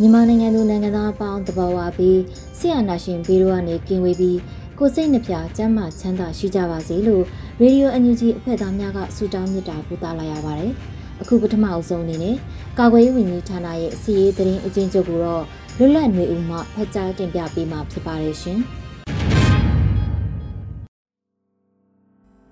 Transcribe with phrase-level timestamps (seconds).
[0.00, 2.20] မြန်မာနိုင်ငံသူနိုင်ငံသားအပေါင်းတဘာဝပြီး
[2.58, 4.38] ဆရာနာရှင်ဗီရိုကနေကင်းဝေးပြီး
[4.78, 7.24] ကိုစိတ်နှပြကျမ်းမာချမ်းသာရှိကြပါစေလို့
[7.60, 10.72] ရေဒီယိုအန်ယူဂျီအဖွဲ့သားများကဆုတောင်းမေတ္တာပို့သလာရပါတယ်။
[11.22, 12.36] အခုပထမအဆုံးအနေနဲ့
[12.78, 15.44] ကာကွယ်ရေးဝန်ကြီးဌာနရဲ့စီရေးသတင်းအကျဉ်းချုပ်ကိုတော့
[15.78, 18.58] လွတ်လပ်နေဦးမှဖတ်ကြားတင်ပြပေးမှာဖြစ်ပါတယ်ရှင်။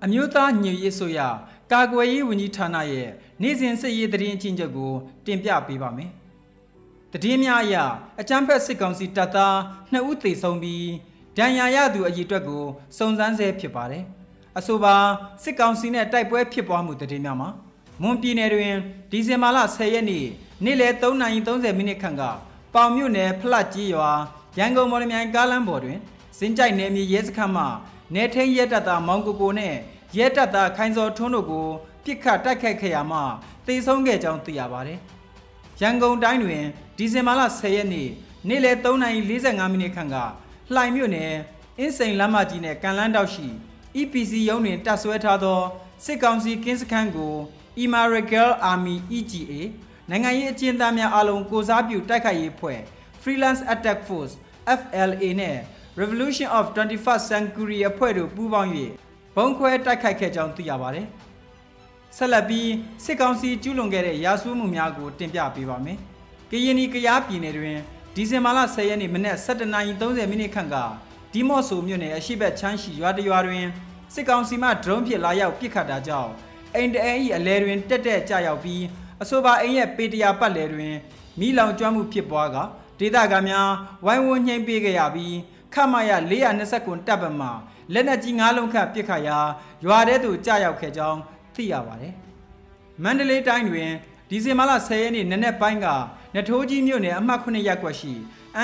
[0.03, 1.19] အမျိုးသားညွေရေးဆိုရ
[1.71, 3.09] ကာကွယ်ရေးဝန်ကြီးဌာနရဲ့
[3.41, 4.93] နေ့စဉ်စစ်ရေးသတင်းအကျဉ်းချုပ်ကို
[5.25, 6.11] တင်ပြပေးပါမယ်။
[7.21, 7.75] တည်င်းများအရ
[8.21, 9.55] အကြမ်းဖက်စစ်ကောင်စီတပ်သား
[9.93, 10.87] 2ဦးသေဆုံးပြီး
[11.37, 12.63] ဒဏ်ရာရသူအရေအတွက်ကို
[12.97, 14.03] စုံစမ်းဆဲဖြစ်ပါတယ်။
[14.57, 14.95] အဆိုပါ
[15.43, 17.49] စစ်ကောင်စီနဲ့တိုက်ပွဲဖြစ်ပွားမှုတည်င်းများမှာ
[18.01, 18.75] မွန်ပြည်နယ်တွင်
[19.11, 20.25] ဒီဇင်ဘာလ10ရက်နေ့
[20.63, 22.23] နေ့လယ်3:30မိနစ်ခန့်က
[22.73, 24.11] ပေါင်မြို့နယ်ဖလတ်ကြီးရွာ
[24.57, 25.97] ရန်ကုန်မော်လမြိုင်ကားလမ်းပေါ်တွင်
[26.37, 27.65] စင်ကြိုက်နယ်မြေရဲစခန်းမှ
[28.15, 29.75] နေထင်းရဲတပ်သားမောင်ကိုကိုနဲ့
[30.17, 31.67] ရဲတပ်သားခိုင်စောထွန်းတို့ကို
[32.03, 33.19] ပြစ်ခတ်တိုက်ခိုက်ခဲ့ရမှ
[33.65, 34.99] သေဆုံးခဲ့ကြောင်းသိရပါတယ်။
[35.81, 36.63] ရန်ကုန်တိုင်းတွင်
[36.97, 38.09] ဒီဇင်ဘာလ10ရက်နေ့
[38.47, 40.15] နေ့လယ်3:45မိနစ်ခန့်က
[40.73, 41.33] လှိုင်မြို့နယ်
[41.79, 43.47] အင်းစိန်လမ်းမကြီးနယ်ကန်လန်းတောက်ရှိ
[43.99, 45.61] EPC ရုံးတွင်တပ်ဆွဲထားသော
[46.05, 47.35] စစ်ကောင်စီကင်းစခန်းကို
[47.83, 49.53] Imaragal Army EGA
[50.09, 52.79] နိုင်ငံရေးအကျဉ်းသားများအလုံးကိုစားပြုတိုက်ခိုက်ရေးဖွဲ့
[53.21, 54.33] Freelance Attack Force
[54.79, 55.57] FLA နဲ့
[56.01, 58.71] Revolution of 21st Century အဖွဲ့တို့ပူးပေါင်း၍
[59.35, 61.07] ဘုံခွဲတိုက်ခိုက်ခဲ့ကြောင်းသိရပါတယ်။
[62.17, 62.69] ဆက်လက်ပြီး
[63.03, 65.99] စစ်ကောင်စီကျူးလွန်ခဲ့တဲ့ရာဇဝတ်မှုများကိုတင်ပြပေးပါမယ်။
[66.55, 67.79] ကရင်နီကရားပြည်နယ်တွင်
[68.15, 70.75] ဒီဇင်ဘာလ10ရက်နေ့မနက်7:30မိနစ်ခန့်က
[71.33, 73.65] ဒီမော့ဆိုမြို့နယ်အရှိတ်ချမ်းရှိရွာတရွာတွင်
[74.13, 76.31] စစ်ကောင်စီမှဒရုန်းဖြင့်လာရောက်ပစ်ခတ်တာကြောင့်
[76.75, 78.83] အိမ်တအိမ်၏အလဲတွင်တက်တက်ကြရောက်ပြီး
[79.21, 80.95] အဆိုပါအိမ်ရဲ့ပေတရာပတ်လည်တွင်
[81.39, 82.57] မိလောင်ကျွမ်းမှုဖြစ်ပွားက
[82.99, 83.69] ဒေသခံများ
[84.05, 85.35] ဝိုင်းဝန်းညှိမ့်ပေးခဲ့ရပြီး
[85.73, 86.11] ခမရ
[86.49, 87.51] 420ကွန်တပ်ပမှာ
[87.93, 89.39] လက်နက်ကြီး၅လုံးခန့်ပစ်ခတ်ရာ
[89.85, 91.19] ရွာထဲသို့ကြာရောက်ခဲ့ကြောင်း
[91.55, 92.13] သိရပါတယ်။
[93.03, 93.91] မန္တလေးတိုင်းတွင်
[94.35, 95.87] ဒီဇင်ဘာလ10ရက်နေ့နနက်ပိုင်းက
[96.35, 98.13] နထိုးကြီးမြို့နယ်အမှတ်9ရပ်ကွက်ရှိ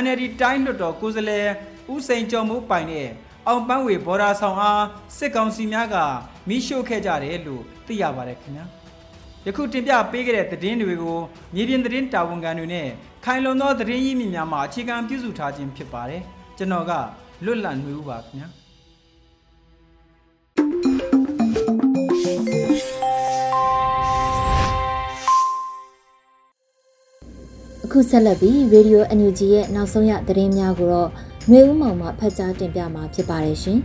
[0.01, 1.47] NLD တိုင်းလွှတ်တော်ကိုယ်စားလှယ်
[1.93, 3.09] ဦးစိန်ကျော်မိုးပိုင်တဲ့
[3.47, 4.83] အောင်ပန်းဝေဘော်ဒါဆောင်အား
[5.17, 5.95] စစ်ကောင်စီများက
[6.47, 8.65] မိရှို့ခဲ့ကြတယ်လို့သိရပါတယ်ခင်ဗျာ
[9.45, 11.19] ယခုတင်ပြပေးခဲ့တဲ့သတင်းတွေကို
[11.55, 12.87] မြေပြင်သတင်းတာဝန်ခံတွေနဲ့
[13.25, 16.21] ခိုင်လုံသောသတင်းရင်းမြစ်များမှာအခြေခံပြုစုထားခြင်းဖြစ်ပါတယ်
[16.57, 16.91] ကျွန်တော်က
[17.45, 18.58] လွတ်လပ်နေဦးပါခင်ဗျာ
[27.91, 31.09] အခုဆက်လက်ပြီး Radio NUG ရဲ့နောက်ဆုံးရသတင်းများကိုတော့
[31.49, 33.79] နှွေဦးမောင်မှဖတ်ကြားတင်ပြမှာဖြစ်ပါတယ်ရှင်။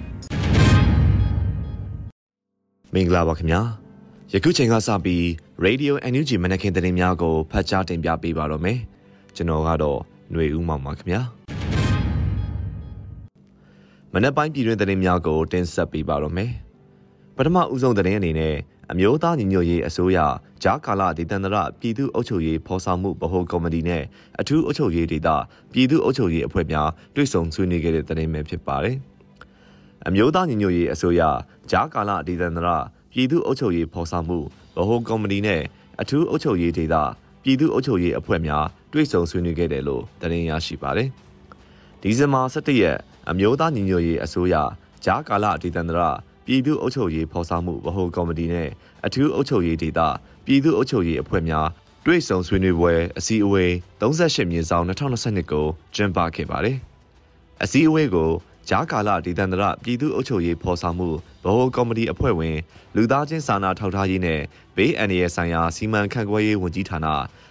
[2.94, 3.60] မင်္ဂလာပါခင်ဗျာ။
[4.32, 5.22] ယခုချိန်ကစပြီး
[5.64, 8.78] Radio NUG မနက်ခင်းသတင်းများကိုဖတ်ကြားတင်ပြပေးပါတော့မယ်။
[9.36, 9.98] ကျွန်တော်ကတော့
[10.32, 11.20] နှွေဦးမောင်ပါခင်ဗျာ။
[14.12, 16.50] မနက်ပိုင်းပြည်တွင်းသတင်းများကိုတင်ဆက်ပေးပါတော့မယ်။
[17.36, 18.56] ပထမဦးဆုံးသတင်းအနေနဲ့
[18.92, 20.18] အမျိုးသားညီညွတ်ရေးအစိုးရ
[20.62, 24.02] ဂျာကာလာဒေသန္တရပြည်သူ့အုပ်ချုပ်ရေးဖော်ဆောင်မှုဗဟိုကော်မတီနဲ့
[24.40, 25.28] အထူးအုပ်ချုပ်ရေးဒေသ
[25.72, 28.96] ပြည်သူ့အုပ်ချုပ်ရေးအဖွဲ့များတွေ့ဆုံဆွေးနွေးခဲ့တဲ့သတင်းပဲဖြစ်ပါတယ်။
[30.06, 31.22] အမျိုးသားညီညွတ်ရေးအစိုးရ
[31.70, 32.68] ဂျာကာလာဒေသန္တရ
[33.12, 34.38] ပြည်သူ့အုပ်ချုပ်ရေးဖော်ဆောင်မှု
[34.76, 35.62] ဗဟိုကော်မတီနဲ့
[36.00, 36.96] အထူးအုပ်ချုပ်ရေးဒေသ
[37.42, 41.08] ပြည်သူ့အုပ်ချုပ်ရေးအဖွဲ့များတွေ့ဆုံဆွေးနွေးခဲ့တယ်လို့သတင်းရရှိပါတယ်။
[42.02, 42.98] ဒီဇင်ဘာ17ရက်
[43.30, 44.54] အမျိုးသားညီညွတ်ရေးအစိုးရ
[45.04, 46.00] ဂျာကာလာဒေသန္တရ
[46.46, 48.68] ပြည်သူ့အုပ်ချုပ်ရေးဖော်ဆောင်မှုဗဟိုကော်မတီနဲ့
[49.06, 50.00] အထူးအုပ်ချုပ်ရေးဒေသ
[50.44, 51.68] ပြည်သူ့အုပ်ချုပ်ရေးအဖွဲ့များ
[52.04, 53.70] တွေ့ဆုံဆွေးနွေးပွဲအစည်းအဝေး
[54.00, 56.76] 38မြင်းဆောင်2022ကိုကျင်းပခဲ့ပါတယ်။
[57.62, 58.30] အစည်းအဝေးကို
[58.68, 61.08] ဂျာကာလာဒေသန္တရပြည်သူ့အုပ်ချုပ်ရေးဖော်ဆောင်မှု
[61.44, 62.56] ဗဟိုကော်မတီအဖွဲ့ဝင်
[62.96, 64.40] လူသားချင်းစာနာထောက်ထားရေးနဲ့
[64.76, 67.06] ဘေးအန္တရာယ်ဆိုင်ရာစီမံခန့်ခွဲရေးဝန်ကြီးဌာန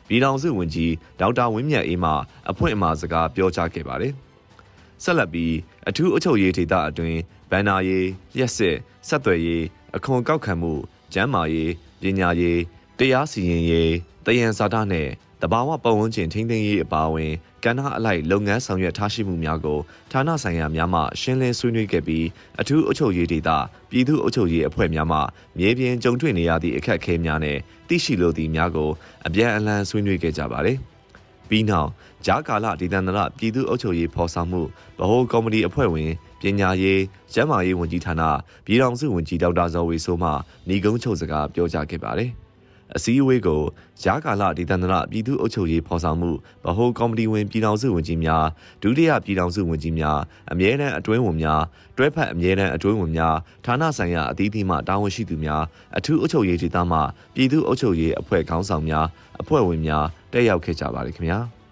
[0.08, 2.12] ပြည်ထောင်စုဝန်ကြီးဒေါက်တာဝင်းမြတ်အေးမှ
[2.50, 4.14] အဖွင့်အမှာစကားပြောကြားခဲ့ပါတယ်။
[5.04, 5.54] ဆက်လက်ပြီး
[5.88, 7.20] အထူးအုပ်ချုပ်ရေးဒေသအတွင်း
[7.54, 8.76] ဗန်နာရေးလျှက်စစ်
[9.08, 9.64] ဆက်သွယ်ရေး
[9.96, 10.74] အခွန်ကောက်ခံမှု
[11.14, 11.72] ကျန်းမာရေး
[12.02, 12.60] ပညာရေး
[13.00, 13.94] တရားစီရင်ရေး
[14.26, 15.08] တယံဇာတာနဲ့
[15.42, 17.32] တဘာဝပတ်ဝန်းကျင်ထိန်းသိမ်းရေးအပါအဝင်
[17.64, 19.80] ကဏ္ဍအလိုက်လုပ်ငန်းဆောင်ရွက်ထားရှိမှုများကို
[20.12, 22.26] ဌာနဆိုင်ရာများမှရှင်းလင်းဆွေးနွေးခဲ့ပြီး
[22.60, 23.50] အထူးအုပ်ချုပ်ရေးဒေသ
[23.90, 25.20] ပြည်သူ့အုပ်ချုပ်ရေးအဖွဲ့များမှ
[25.58, 27.58] မြေပြင်ကြုံတွေ့နေရသည့်အခက်အခဲများနဲ့
[27.88, 28.90] သိရှိလိုသည့်များကို
[29.28, 30.78] အပြန်အလှန်ဆွေးနွေးခဲ့ကြပါတယ်။
[31.50, 31.90] ပြီးနောက်
[32.26, 34.62] ဂျာကာလဒေသန္တရပြည်သူ့အုပ်ချုပ်ရေးဖော်ဆောင်မှု
[35.00, 36.12] ဗဟိုကော်မတီအဖွဲ့ဝင်
[36.44, 37.02] ပညာရေး
[37.34, 38.22] ကျန်းမာရေးဝန်ကြီးဌာန
[38.66, 40.30] ပြည်ထောင်စုဝန်ကြီးဒေါက်တာဇော်ဝေဆိုးမှ
[40.68, 42.32] ညီကုန်းချုပ်စကားပြောကြားခဲ့ပါတယ်။
[42.96, 43.62] အစည်းအဝေးကို
[44.04, 46.32] ရာကာလဒေသန္တရပြည်သူ့အုပ်ချုပ်ရေးဖော်ဆောင်မှု
[46.66, 48.46] ဗဟိုကော်မတီဝင်ပြည်ထောင်စုဝန်ကြီးများ
[48.82, 50.20] ဒုတိယပြည်ထောင်စုဝန်ကြီးများ
[50.52, 51.62] အမြဲတမ်းအတွင်းဝန်များ
[51.98, 53.36] တွဲဖက်အမြဲတမ်းအတွင်းဝန်များ
[53.66, 55.64] ဌာနဆိုင်ရာအသီးသီးမှတာဝန်ရှိသူများ
[55.98, 57.00] အထူးအုပ်ချုပ်ရေးဒေသမှ
[57.36, 59.06] ပြည်သူ့အုပ်ချုပ်ရေးအဖွဲ့ခေါင်းဆောင်များ
[59.42, 61.40] အဖွဲ့ဝင်များတက်ရောက်ခဲ့ကြပါတယ်ခင်ဗျာ။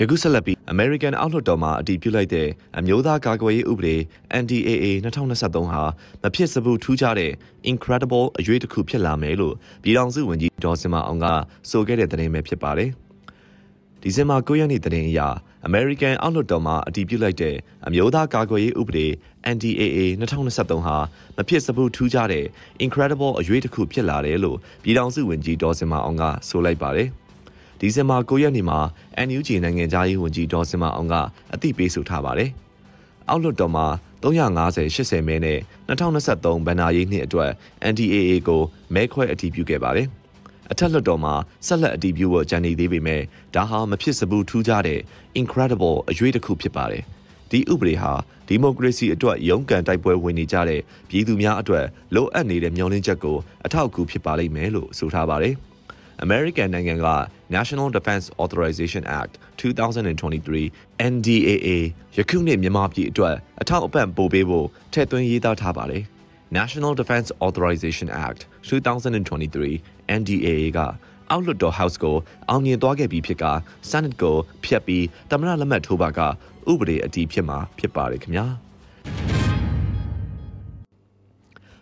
[0.00, 2.48] ယခုဆက်လက်ပြီး American အောက်လွှတ်တော်မှအတည်ပြုလိုက်တဲ့
[2.78, 3.96] အမျိုးသားကာကွယ်ရေးဥပဒေ
[4.42, 5.82] NDAA 2023ဟာ
[6.22, 7.32] မဖြစ်စဘူးထူးခြားတဲ့
[7.72, 11.26] incredible အရွေးတစ်ခုဖြစ်လာမယ်လို့ပြည်ထောင်စုဝန်ကြီးဒေါ်စင်မအောင်က
[11.70, 12.90] ဆိုခဲ့တဲ့သတင်းပဲဖြစ်ပါတယ်။
[14.02, 15.20] ဒီဇင်ဘာ9ရက်နေ့သတင်းအရ
[15.68, 17.56] American အောက်လွှတ်တော်မှအတည်ပြုလိုက်တဲ့
[17.86, 19.06] အမျိုးသားကာကွယ်ရေးဥပဒေ
[19.54, 20.96] NDAA 2023ဟာ
[21.36, 22.44] မဖြစ်စဘူးထူးခြားတဲ့
[22.84, 27.10] incredible အရွေးတစ်ခုဖြစ်လာတယ်လို့ပြည်ထောင်စုဝန်ကြီးဒေါ်စင်မအောင်ကဆိုလိုက်ပါတယ်။
[27.80, 28.78] ဒီဇင်ဘာ9ရက်နေ့မှာ
[29.26, 31.14] NUG နိုင်ငံသားရေးဝန်ကြီးဒေါ်စင်မအောင်က
[31.54, 32.50] အသိပေးဆိုထားပါတယ်။
[33.28, 33.86] အောက်လွှတ်တော်မှာ
[34.22, 37.50] 350 80မဲနဲ့2023ဘဏ္ဍာရေးနှစ်အတွက်
[37.92, 38.62] NDAA ကို
[38.94, 40.08] မဲခွဲအတည်ပြုခဲ့ပါတယ်။
[40.70, 41.34] အထက်လွှတ်တော်မှာ
[41.66, 43.22] ဆက်လက်အတည်ပြုဖို့ကြံနေသေးပေမဲ့
[43.54, 45.00] ဒါဟာမဖြစ်စဘူးထူးခြားတဲ့
[45.40, 47.02] incredible အရွေးတစ်ခုဖြစ်ပါတယ်။
[47.50, 48.12] ဒီဥပဒေဟာ
[48.48, 51.84] ဒီမိုကရေစီအတွက်ရုန်းကန်တိုက်ပွဲဝင်နေကြတဲ့ပြည်သူများအတွက်
[52.14, 53.36] လိုအပ်နေတဲ့မျှော်လင့်ချက်ကို
[53.66, 55.56] အထောက်အကူဖြစ်ပါလိမ့်မယ်လို့ဆိုထားပါတယ်။
[56.26, 56.98] American နိုင်ငံက
[57.56, 61.68] National Defense Authorization Act 2023 NDAA
[62.16, 66.04] ယခုနှစ်မြန်မာပြည်အတွက်အထောက်အပံ့ပို့ပေးဖို့ထည့်သွင်းရေးသားထားပါတယ်။
[66.58, 70.78] National Defense Authorization Act 2023 NDAA က
[71.30, 72.16] အောက်လွှတ်တော် House ကို
[72.48, 73.44] အောင်မြင်သွားခဲ့ပြီးဖြစ်က
[73.90, 76.20] Senate ကိုဖျက်ပြီးတမန်လက်မှတ်ထိုးပါက
[76.70, 78.46] ဥပဒေအတည်ဖြစ်မှာဖြစ်ပါတယ်ခင်ဗျာ။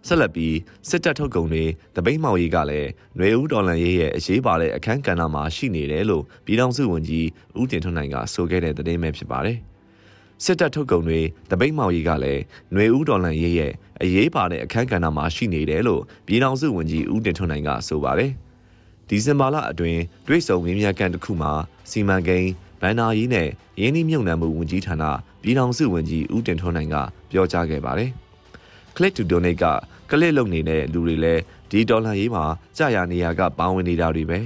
[0.07, 0.55] ဆက်လက်ပြီး
[0.89, 1.63] စစ်တပ်ထုတ်ကုန်တွေ
[1.95, 7.27] တပိတ်မောင်ရီကလည်းຫນွေဦးဒေါ်လန်ရေးရဲ့အရေးပါတဲ့အခန်းကဏ္ဍမှာရှိနေတယ်လို့ပြည်ထောင်စုဝန်ကြီး
[7.59, 9.57] ဦးတင်ထွန်းနိုင်ကဆိုခဲ့တဲ့သတင်းပဲဖြစ်ပါတယ်။
[10.43, 11.21] စစ်တပ်ထုတ်ကုန်တွေ
[11.51, 12.41] တပိတ်မောင်ရီကလည်း
[12.73, 18.31] ຫນွေဦးဒေါ်လန်ရေးရဲ့အရေးပါတဲ့အခန်းကဏ္ဍမှာရှိနေတယ်လို့ပြည်ထောင်စုဝန်ကြီးဦးတင်ထွန်းနိုင်ကဆိုပါတယ်။
[19.09, 21.51] ဒီဇင်ဘာလအတွင်းတွိတ်ဆုံမင်းမြတ်ကန်တစ်ခုမှာ
[21.91, 22.51] စီမံကိန်း
[22.81, 23.49] ဗန်နာယီနဲ့
[23.81, 25.03] ရင်းနှီးမြှုပ်နှံမှုဝန်ကြီးဌာန
[25.41, 26.95] ပြည်ထောင်စုဝန်ကြီးဦးတင်ထွန်းနိုင်က
[27.31, 28.11] ပြောကြားခဲ့ပါတယ်။
[28.95, 29.65] Click to Donate က
[30.14, 32.44] ကလစ်လုံနေတဲ့လူတွေလည်းဒီဒေါ်လာရေးမှာ
[32.76, 34.38] ကြာရနေရကပါဝင်နေတာတွေပဲ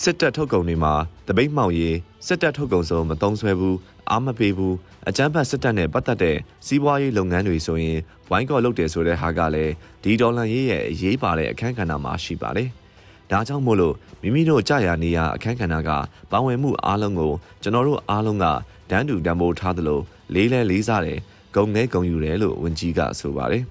[0.00, 0.94] စစ်တပ်ထုတ်ကုန်တွေမှာ
[1.26, 3.78] တပိတ်မှောက်ရေးစစ်တပ်ထုတ်ကုန်စုံမတုံးဆွဲဘူး
[4.10, 4.76] အားမပေးဘူး
[5.08, 6.36] အကြမ်းဖက်စစ်တပ်နဲ့ပတ်သက်တဲ့
[6.66, 7.98] စီးပွားရေးလုပ်ငန်းတွေဆိုရင်
[8.30, 9.72] ဝိုင်းကော်လုပ်တယ်ဆိုတဲ့ဟာကလည်း
[10.02, 12.68] ဒီဒေါ်လာရေးရဲ့အရေးပါတဲ့အခန်းကဏ္ဍမှာရှိပါတယ်
[13.30, 15.90] ဒါကြောင့်မို့လို့မိမိတို့ကြာရနေရအခန်းကဏ္ဍက
[16.32, 17.32] ပါဝင်မှုအားလုံးကို
[17.62, 18.46] ကျွန်တော်တို့အားလုံးက
[18.90, 20.00] ဒန်းတူတံပိုးထားသလို
[20.34, 21.18] လေးလဲလေးစားတယ်
[21.54, 23.64] ဂုံငဲဂုံယူတယ်လို့ဝန်ကြီးကဆိုပါတယ်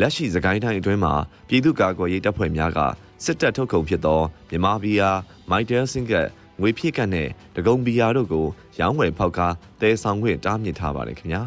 [0.00, 1.14] လက်ရှိစကိုင်းတိုင်းအတွင်းမှာ
[1.48, 2.78] ပြည်သူ့ကာကွယ်ရေးတပ်ဖွဲ့များက
[3.24, 4.20] စစ်တပ်ထုတ်ကုန်ဖြစ်သော
[4.50, 5.10] မြန်မာဘီယာ
[5.50, 6.28] မိုက်တယ်စင်ကတ်
[6.60, 8.46] ငွေဖြည့်ကတ်နဲ့ဒဂုံဘီယာတို့ကို
[8.80, 11.42] ရောင်းဝယ်ဖောက်ကားတဲဆောင်ခွင့်တားမြစ်ထားပါတယ်ခင်ဗျာ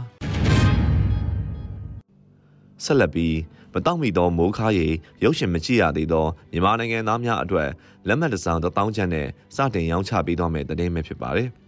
[2.83, 3.37] ဆက်လက်ပြီး
[3.73, 4.87] မတောင့်မီသောမိုးခါရီ
[5.23, 7.69] ရုပ်ရှင်မကြည့်ရသေးသောမြန်မာနိုင်ငံသားများအတွက်
[8.07, 11.49] လက်မှတ်တစ်စောင်တစ်တောင်းချမ်းနဲ့စတင်ရောင်းချပေးသွားမယ်တည်င်းပဲဖြစ်ပါတယ်။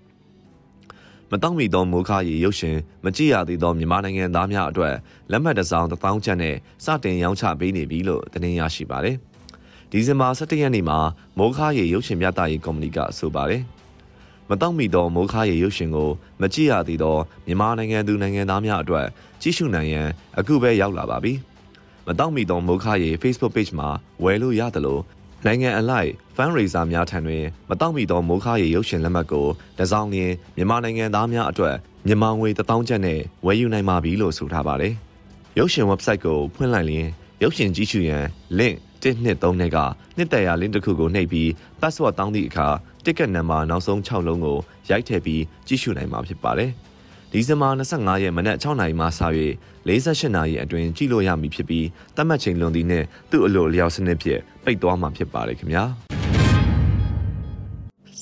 [1.31, 4.95] မတောင့်မီသောမိုးခါရီရုပ်ရှင်မကြည့်ရသေးသောမြန်မာနိုင်ငံသားများအတွက်
[5.31, 6.55] လက်မှတ်တစ်စောင်တစ်ပေါင်းချက်နဲ့
[6.85, 9.15] စတင်ရောင်းချပေးနေပြီလို့သတင်းရရှိပါတယ်။
[9.91, 10.99] ဒီဇင်ဘာ17ရက်နေ့မှာ
[11.37, 13.61] မိုးခါရီရုပ်ရှင်ပြသရေးကော်မတီကဆိုပါတယ်။
[14.49, 16.09] မတောင့်မီသောမိုးခါရီရုပ်ရှင်ကို
[16.41, 17.17] မကြည့်ရသေးသော
[17.47, 19.07] မြန်မာနိုင်ငံသူနိုင်ငံသားများအတွက်
[19.41, 20.07] ကြည့်ရှုနိုင်ရန်
[20.39, 21.33] အခုပဲရောက်လာပါပြီ။
[22.07, 23.89] မတောင့်မီသောမိုးခါရီ Facebook Page မှာ
[24.23, 24.99] ဝယ်လို့ရသလို
[25.47, 29.47] နိုင်ငံအလိုက် fundraiser များထံတွင်မတောင့်မီသောမိုးခါရီရုပ်ရှင်လက်မှတ်ကို
[29.79, 31.75] တစောင်းလျင်မြန်မာနိုင်ငံသားများအတွက်
[32.07, 34.93] မြန်မာငွေ1000ကျပ်နဲ့ဝယ်ယူနိုင်ပါပြီလို့ဆိုထားပါတယ်။
[35.57, 37.09] ရုပ်ရှင် website ကိုဖွင့်လိုက်ရင်
[37.43, 38.23] ရုပ်ရှင်ကြည့်ရှုရန်
[38.59, 39.77] link 123နဲ့က
[40.17, 41.49] နှစ်တရာ link တစ်ခုကိုနှိပ်ပြီး
[41.79, 42.67] password တောင်းသည့်အခါ
[43.05, 44.57] ticket number နောက်ဆုံး6လုံးကို
[44.89, 46.71] ရိုက်ထည့်ပြီးကြည့်ရှုနိုင်မှာဖြစ်ပါတယ်။
[47.31, 49.09] ဒီဇင်ဘာ25ရက်မနက်6နာရီမှစ၍
[49.87, 55.83] 48နာရီအတွင်းကြည့်လို့ရမည်ဖြစ်ပြီးတတ်မှတ်ချိန်လွန်သည့်နှင့်သူ့အလိုအလျောက်စနစ်ဖြင့်ပိတ်သွားမှာဖြစ်ပါတယ်ခင်ဗျာ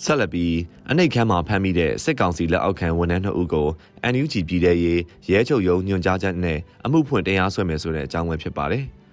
[0.04, 0.56] ဆက်လက်ပြီး
[0.90, 3.68] အနိတ်ခမ်းမှာဖမ်းမိတဲ့စစ်ကောင်စီလက်အောက်ခံဝန်ထမ်း2ဦးကို
[4.14, 8.86] NUG ပြည်ထရေးရဲချုပ်ရုံးညွှန်ကြားချက်နဲ့အမှုဖွင့်တရားစွဲမယ်ဆိုတဲ့အကြောင်းပဲဖြစ်ပါတယ်။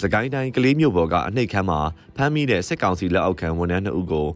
[0.00, 1.80] စကိုင်းတိုင်းကလေးမြို့ပေါ်ကအနှိတ်ခမ်းမှာ
[2.16, 4.26] ဖမ်းမိတဲ့စစ်ကောင်စီလက်အောက်ခံဝန်ထမ်း2ဦးကို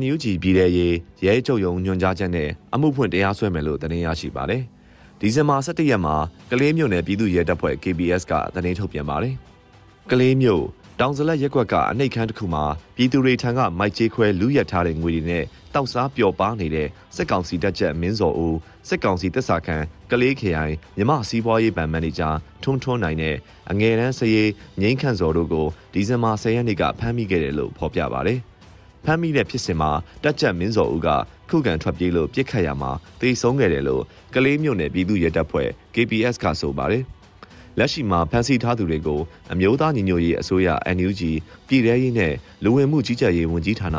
[0.00, 0.94] NUG ပြည်ထရေး
[1.24, 4.62] ရဲချုပ်ရုံညွှန်ကြားချက်နဲ့အမှုဖွင့်တရားစွဲမယ်လို့သတင်းရရှိပါတယ်။
[5.20, 6.14] ဒီဇင်ဘာ17ရက်မှာ
[6.50, 9.34] ကလေးမြို့နယ်ပြည်သူ့ရဲတပ်ဖွဲ့ KBS ကသတင်းထုတ်ပြန်ပါတယ်။
[10.10, 10.64] ကလေးမြို့
[10.98, 12.64] တတောင်စလက်ရက်ကွက်ကအနှိတ်ခမ်းတစ်ခုမှာ
[12.96, 15.44] ပြည်သူတွေထံကမိုက်ချေးခွဲလူရက်ထားတဲ့ငွေတွေနဲ့
[15.74, 18.56] တောက်စားပျော်ပါနေတဲ့စစ်ကောင်စီတပ်ချက်မင်းစော်ဦး
[18.88, 22.30] စစ်ကောင်စီတပ်စာခန်ကလေးခရိုင်မြမစီးပွားရေးဗန်မန်နေဂျာ
[22.62, 23.36] ထွန်းထွန်းနိုင်နဲ့
[23.70, 28.40] အငယ်တန်းစရေးငိမ့်ခန့်စော်တို့ကိုဒီဇင်ဘာ10ရက်နေ့ကဖမ်းမိခဲ့တယ်လို့ဖော်ပြပါတယ်။
[29.04, 29.90] ဖမ်းမိတဲ့ဖြစ်စဉ်မှာ
[30.22, 31.08] တက်ချက်မင်းစော်ဦးက
[31.50, 32.90] ခုခံထွက်ပြေးလို့ပြစ်ခတ်ရမှာ
[33.20, 34.02] တေဆုံးခဲ့တယ်လို့
[34.34, 37.04] ကလေးမြို့နယ်ပြည်သူ့ရဲတပ်ဖွဲ့ KPS ကဆိုပါတယ်။
[37.78, 39.20] လက်ရှိမှာဖမ်းဆီးထားသူတွေကို
[39.52, 41.22] အမျိုးသားညီညွတ်ရေးအစိုးရ NUG
[41.68, 43.98] ပြည်ထရေးနဲ့လူဝင်မှုကြီးကြပ်ရေးဝန်ကြီးဌာန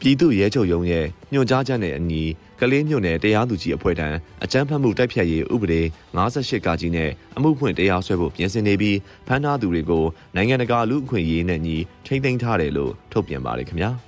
[0.00, 2.22] ပြည်သူ့ရဲချုပ်ရုံးရဲ့ညွှန်ကြားချက်နဲ့အညီ
[2.60, 4.08] ကလေးမြို့နယ်တရားသူကြီးအဖွဲ့ထံ
[4.44, 5.82] အကြမ်းဖက်မှုတိုက်ဖျက်ရေးဥပဒေ
[6.16, 10.04] 58ကကြီးနဲ့အမှုဖွင့်တရားစွဲဖို့ပြင်ဆင်နေပြီးဖမ်းထားသူတွေကို
[10.36, 11.76] နိုင်ငံတကာလူ့အခွင့်အရေးနဲ့ညီ
[12.06, 14.07] ထိမ့်သိမ်းထားတယ်လို့ထုတ်ပြန်ပါတယ်ခင်ဗျာ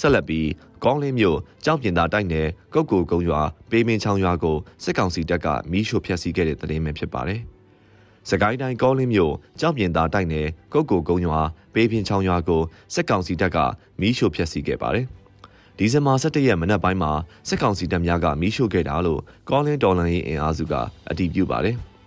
[0.00, 0.48] ဆက်လက်ပြီး
[0.84, 3.40] ကောင်းလင်းမြို့ကြောက်ပြင်သာတိုက်နယ်ကုတ်ကိုကုန်းရွာ
[3.70, 7.40] ပေးမင်းချောင်းရွာကိုစစ်ကောင်စီတပ်ကမီးရှို့ဖျက်ဆီးခဲ့တဲ့သတင်းပဲဖြစ်ပါတယ်။
[8.30, 11.40] စကိုင်းတိုင်းကောင်းလင်းမြို့ကြောက်ပြင်သာတိုက်နယ်ကုတ်ကိုကုန်းရွာ
[11.74, 12.62] ပေးပင်ချောင်းရွာကို
[12.94, 13.58] စစ်ကောင်စီတပ်က
[14.00, 15.06] မီးရှို့ဖျက်ဆီးခဲ့ပါတယ်။
[15.78, 17.12] ဒီဇင်ဘာ17ရက်မနက်ပိုင်းမှာ
[17.48, 20.74] စစ်ကောင်စီတပ်များကမီးရှို့ခဲ့တာလို့ကောင်းလင်းတော်လှန်ရေးအင်အားစုက
[21.10, 21.76] အတည်ပြုပါတယ်။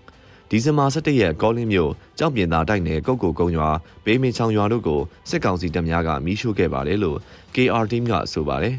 [0.53, 3.69] ဒီဇင်ဘာ17ရက်ကောလင်းမြို့ကြောက်ပြင်သာတိုက်နယ်ကုတ်ကိုကုန်းရွာ
[4.05, 7.17] ဘေးမင်းချောင်းရွာတို့ကိုစစ်ကောင်စီတပ်များကမီးရှို့ခဲ့ပါတယ်လို့
[7.55, 8.75] KR team ကဆိုပါတယ်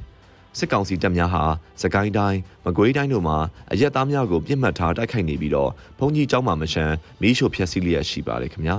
[0.58, 1.44] စစ်ကောင်စီတပ်များဟာ
[1.82, 3.38] စကိုင်းတိုင်းမကွေးတိုင်းတို့မှာ
[3.72, 8.78] အရက်သားများကိုပြစ်မှတ်ထားတိုက်ခိုက်နေပြီးတော့ဘုံကြီးကျောင်းမှာမရှမ်းမီးရှို့ဖျက်ဆီးလျက်ရှိပါတယ်ခင်ဗျာ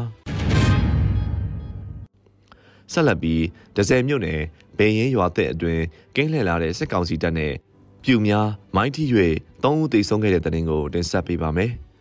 [2.93, 3.41] ဆက်လက်ပြီး
[3.75, 4.41] ဒဇယ်မြို့နယ်
[4.77, 5.83] ဘေးရင်ရွာတဲ့အတွင်း
[6.15, 7.53] ကင်းလှည့်လာတဲ့စစ်ကောင်စီတပ်နဲ့
[8.03, 9.03] ပြူများမိုင်းထီ၍
[9.63, 11.73] ၃ဦးသေဆုံးခဲ့တဲ့တဲ့တင်ကိုတင်ဆက်ပေးပါမယ်။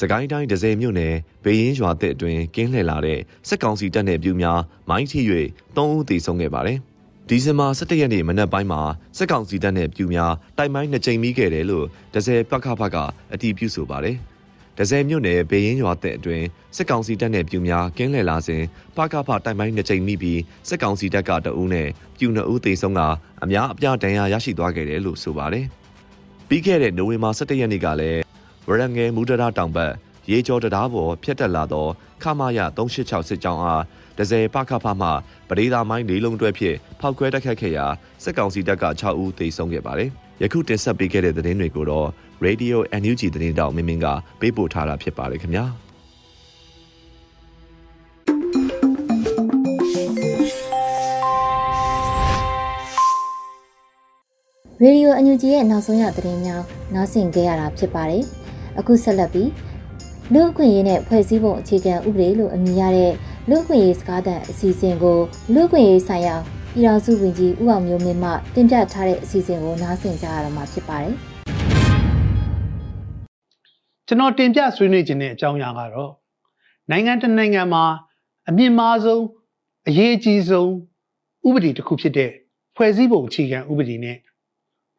[0.00, 1.14] စကိုင်းတိုင်းဒဇယ်မြို့နယ်
[1.44, 5.20] ဘေးရင်ရွာတဲ့အတွင်းကင်းလှည့်လာတဲ့စစ်ကောင်စီတပ်နယ်ပြူများမိုင်းထိ၍
[5.76, 6.78] ၃ဦးသေဆုံးခဲ့ပါတယ်။
[7.28, 8.80] ဒီဇင်ဘာ17ရက်နေ့မနက်ပိုင်းမှာ
[9.18, 12.96] စစ်ကောင်စီတပ်နယ်ပြူများတိုက်မိုင်းနှစ်ကြိမ်မိခဲ့တယ်လို့ဒဇယ်ပကဖက
[13.32, 14.16] အတည်ပြုဆိုပါတယ်။
[14.78, 18.62] ဒဇယ်မြို့နယ်ဘေးရင်ရွာတဲ့အတွင်းစစ်ကောင်စီတပ်နယ်ပြူများကင်းလှည့်လာစဉ်
[18.96, 21.88] ပကဖတိုက်မိုင်းနှစ်ကြိမ်မိပြီးစစ်ကောင်စီတပ်ကတအူးနဲ့
[22.18, 23.00] ပြူနှစ်ဦးသေဆုံးက
[23.42, 25.66] အများအပြားဒဏ်ရာရရှိသွားခဲ့တယ်လို့ဆိုပါတယ်။
[26.48, 28.27] ပြီးခဲ့တဲ့နိုဝင်ဘာ17ရက်နေ့ကလည်း
[28.68, 29.92] ဝရငယ်မူဒရာတောင်ဘက်
[30.30, 31.86] ရေကျော်တရားပေါ်ဖျက်တက်လာသော
[32.22, 33.82] ခမာယ386စစ်ကြောင်းအား
[34.18, 35.08] ဒဇယ်ပခဖမှ
[35.48, 37.86] ပဒေသာမိုင်းလေးလုံးတွဲဖြင့်ဖောက်ခွဲတိုက်ခတ်ခဲ့ရာ
[38.24, 40.10] စစ်ကောင်စီတပ်က6ဦးသေဆုံးခဲ့ပါတယ်။
[40.42, 42.08] ယခုတင်ဆက်ပေးခဲ့တဲ့သတင်းတွေကိုတော့
[42.46, 44.06] Radio NUG သတင်းတောက်မင်းမင်းက
[44.40, 45.66] ပေးပို့ထားတာဖြစ်ပါတယ်ခင်ဗျာ။
[54.82, 56.62] ရေဒီယိုအန်ယူဂျီရဲ့နောက်ဆုံးရသတင်းများ
[56.94, 58.24] နားဆင်ကြရတာဖြစ်ပါတယ်။
[58.78, 59.50] အခုဆက်လက်ပြီး
[60.32, 63.12] လူ့အခွင့်အရေးနဲ့ဖွဲ့စည်းပုံအခြေခံဥပဒေလို့အမည်ရတဲ့
[63.48, 65.18] လူ့အခွင့်အရေးစကားသံအစီအစဉ်ကို
[65.54, 66.36] လူ့အခွင့်အရေးဆိုင်ရာ
[66.74, 71.14] ပြည်ထောင်စုဝန်ကြီးဦးအောင်မျိုးမင်းမှတင်ပြထားတဲ့အစီအစဉ်ကိုနားဆင်ကြရတော့မှာဖြစ်ပါတယ်။
[74.06, 76.12] ကျွန်တော်တင်ပြဆွေးနွေးခြင်းတဲ့အကြောင်းအရာကတော့
[76.90, 77.84] နိုင်ငံတနိုင်ငံမှာ
[78.48, 79.24] အမြင့်မားဆုံး
[79.88, 80.70] အရေးအကြီးဆုံး
[81.46, 82.30] ဥပဒေတစ်ခုဖြစ်တဲ့
[82.76, 84.16] ဖွဲ့စည်းပုံအခြေခံဥပဒေနဲ့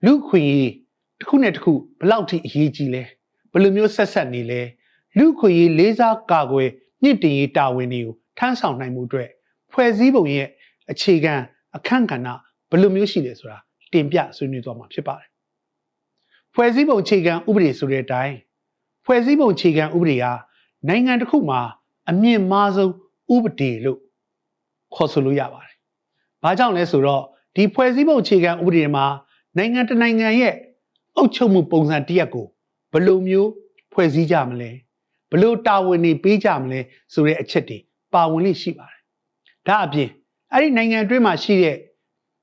[0.06, 0.72] လူ့ခွင့်ရေး
[1.20, 3.04] တစ်ခုနဲ့တစ်ခုဘလောက်ထိအရေးကြီးလဲ။
[3.52, 4.62] ဘယ်လိုမျိုးဆက်ဆက်နေလဲ
[5.18, 6.70] လူခွေရေးလေးစားကာကွယ်
[7.04, 9.30] မြင့်တင်ရေးတာဝန်တွေကိုထမ်းဆောင်နိုင်မှုအတွက်
[9.72, 10.48] ဖွဲ့စည်းပုံရဲ့
[10.92, 11.34] အခြေခံ
[11.76, 12.28] အခန့်ကဏ္ဍ
[12.70, 13.58] ဘယ်လိုမျိုးရှိလဲဆိုတာ
[13.94, 15.30] တင်ပြဆွေးနွေးသွားမှာဖြစ်ပါတယ်
[16.54, 18.36] ဖွဲ့စည်းပုံအခြေခံဥပဒေဆိုတဲ့အတိုင်း
[19.06, 20.34] ဖွဲ့စည်းပုံအခြေခံဥပဒေဟာ
[20.88, 21.62] နိုင်ငံတစ်ခုမှာ
[22.10, 22.94] အမြင့်မားဆုံး
[23.36, 24.00] ဥပဒေလို့
[24.96, 25.76] ခေါ်ဆိုလို့ရပါတယ်။
[26.44, 27.24] ဘာကြောင့်လဲဆိုတော့
[27.56, 29.06] ဒီဖွဲ့စည်းပုံအခြေခံဥပဒေမှာ
[29.58, 30.56] နိုင်ငံတနိုင်ငံရဲ့
[31.16, 32.48] အုပ်ချုပ်မှုပုံစံတစ်ရပ်ကို
[32.92, 33.50] ဘယ်လိုမျိုး
[33.94, 34.72] ဖွဲ့စည်းကြမလဲ
[35.30, 36.80] ဘယ်လိုတာဝန်တွေပေးကြမလဲ
[37.14, 37.78] ဆိုတဲ့အချက်တွေ
[38.14, 39.02] ပါဝင်လိရှိပါတယ်
[39.68, 40.10] ဒါအပြင်
[40.54, 41.78] အဲ့ဒီနိုင်ငံအတွင်းမှာရှိတဲ့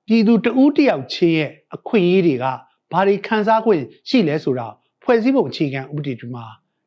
[0.07, 2.45] ပြည်သူတဦးတယောက်ချင်းရဲ့အခွင့်အရေးတွေက
[2.93, 3.67] ဘာတွေခံစား권
[4.09, 4.67] ရှိလဲဆိုတာ
[5.03, 6.45] ဖွဲ့စည်းပုံအခြေခံဥပဒေတွေမှာ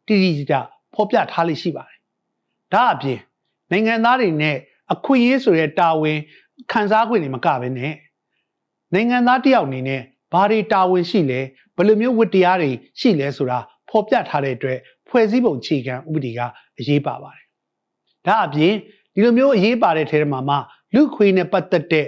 [0.07, 0.55] တည်တည်ကြ
[0.93, 1.99] ဖော်ပြထားလိရှိပါတယ်
[2.73, 3.19] ဒါအပြင်
[3.71, 4.55] နိုင်ငံသားတွေနဲ့
[4.93, 6.19] အခွင့်အရေးဆိုတဲ့တာဝန်
[6.71, 7.93] ခံစား권တွေမကဘဲနဲ့
[8.93, 10.01] နိုင်ငံသားတယောက်အနေနဲ့
[10.33, 13.59] ဘာတွေတာဝန်ရှိလဲဘ ယ်လိုမျိုးဝတ္တရားတွေရှိလဲဆိုတာ
[13.89, 16.39] ဖော်ပြထားတဲ့အတွက်ဖွဲ့စည်းပုံအခြေခံဥပဒေက
[16.79, 17.45] အရေးပါပါတယ်။
[18.27, 18.74] ဒါအပြင်
[19.13, 20.55] ဒီလိုမျိုးအရေးပါတဲ့ထဲမှာမှ
[20.95, 22.07] လူခွေနဲ့ပတ်သက်တဲ့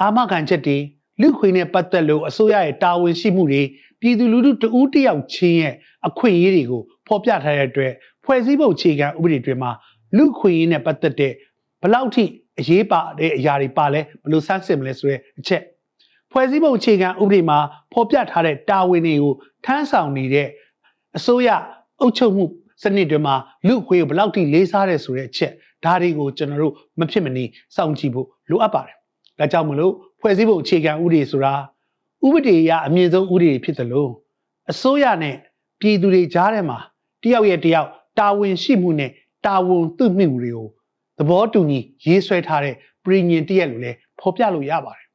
[0.00, 0.78] အာမခံချက်တွေ
[1.20, 3.62] လူခွေနဲ့ပတ်သက်လို့အစိုးရရဲ့တာဝန်ရှိမှုတွေ
[4.00, 5.74] ပြည်သူလူထုတဦးတယောက်ချင်းရဲ့
[6.06, 7.92] အခွင့်အရေးတွေကိုဖော်ပြထားတဲ့အတွက်
[8.24, 9.70] ဖွဲ့စည်းပုံအခြေခံဥပဒေတွေမှာ
[10.16, 11.32] လူခွေရေးနဲ့ပတ်သက်တဲ့
[11.82, 12.24] ဘလောက်ထိ
[12.60, 15.62] အရေးပါတဲ့အရာတွေပါလဲဘယ်လိုစမ်းစစ်မလဲဆိုတဲ့အချက်
[16.32, 17.58] ဖွဲ့စည်းပုံအခြေခံဥပဒေမှာ
[17.92, 20.48] ဖော်ပြထားတဲ့တာဝန်တွေကိုထမ်းဆောင်နေတဲ့
[21.16, 21.48] အစိုးရ
[22.00, 22.44] အုပ်ချုပ်မှု
[22.82, 23.34] စနစ်တွေမှာ
[23.66, 25.52] လူခွေကိုဘယ်လောက်ထိလေးစားတယ်ဆိုတဲ့အချက်
[25.84, 27.44] ဒါတွေကိုကျွန်တော်တို့မဖြစ်မနေ
[27.76, 28.96] စောင့်ကြည့်ဖို့လိုအပ်ပါတယ်။
[29.38, 31.54] ဒါကြောင့်မလို့ဖွဲ့စည်းပုံအခြေခံဥပဒေဆိုတာ
[32.26, 34.10] ဥပဒေအရအမြင့်ဆုံးဥပဒေဖြစ်တယ်လို့
[34.70, 35.36] အစိုးရနဲ့
[35.80, 36.78] ပြည်သူတွေကြားထဲမှာ
[37.22, 39.12] တယောက်ရဲ့တယောက်တာဝန်ရှိမှုနဲ့တ
[39.46, 40.68] တာဝန်သူ့မိမှုတွေကို
[41.18, 45.07] သဘောတူညီရေးဆွဲထားတဲ့ပြည်ညင်တရက်လို့လည်းဖော်ပြလို့ရပါတယ်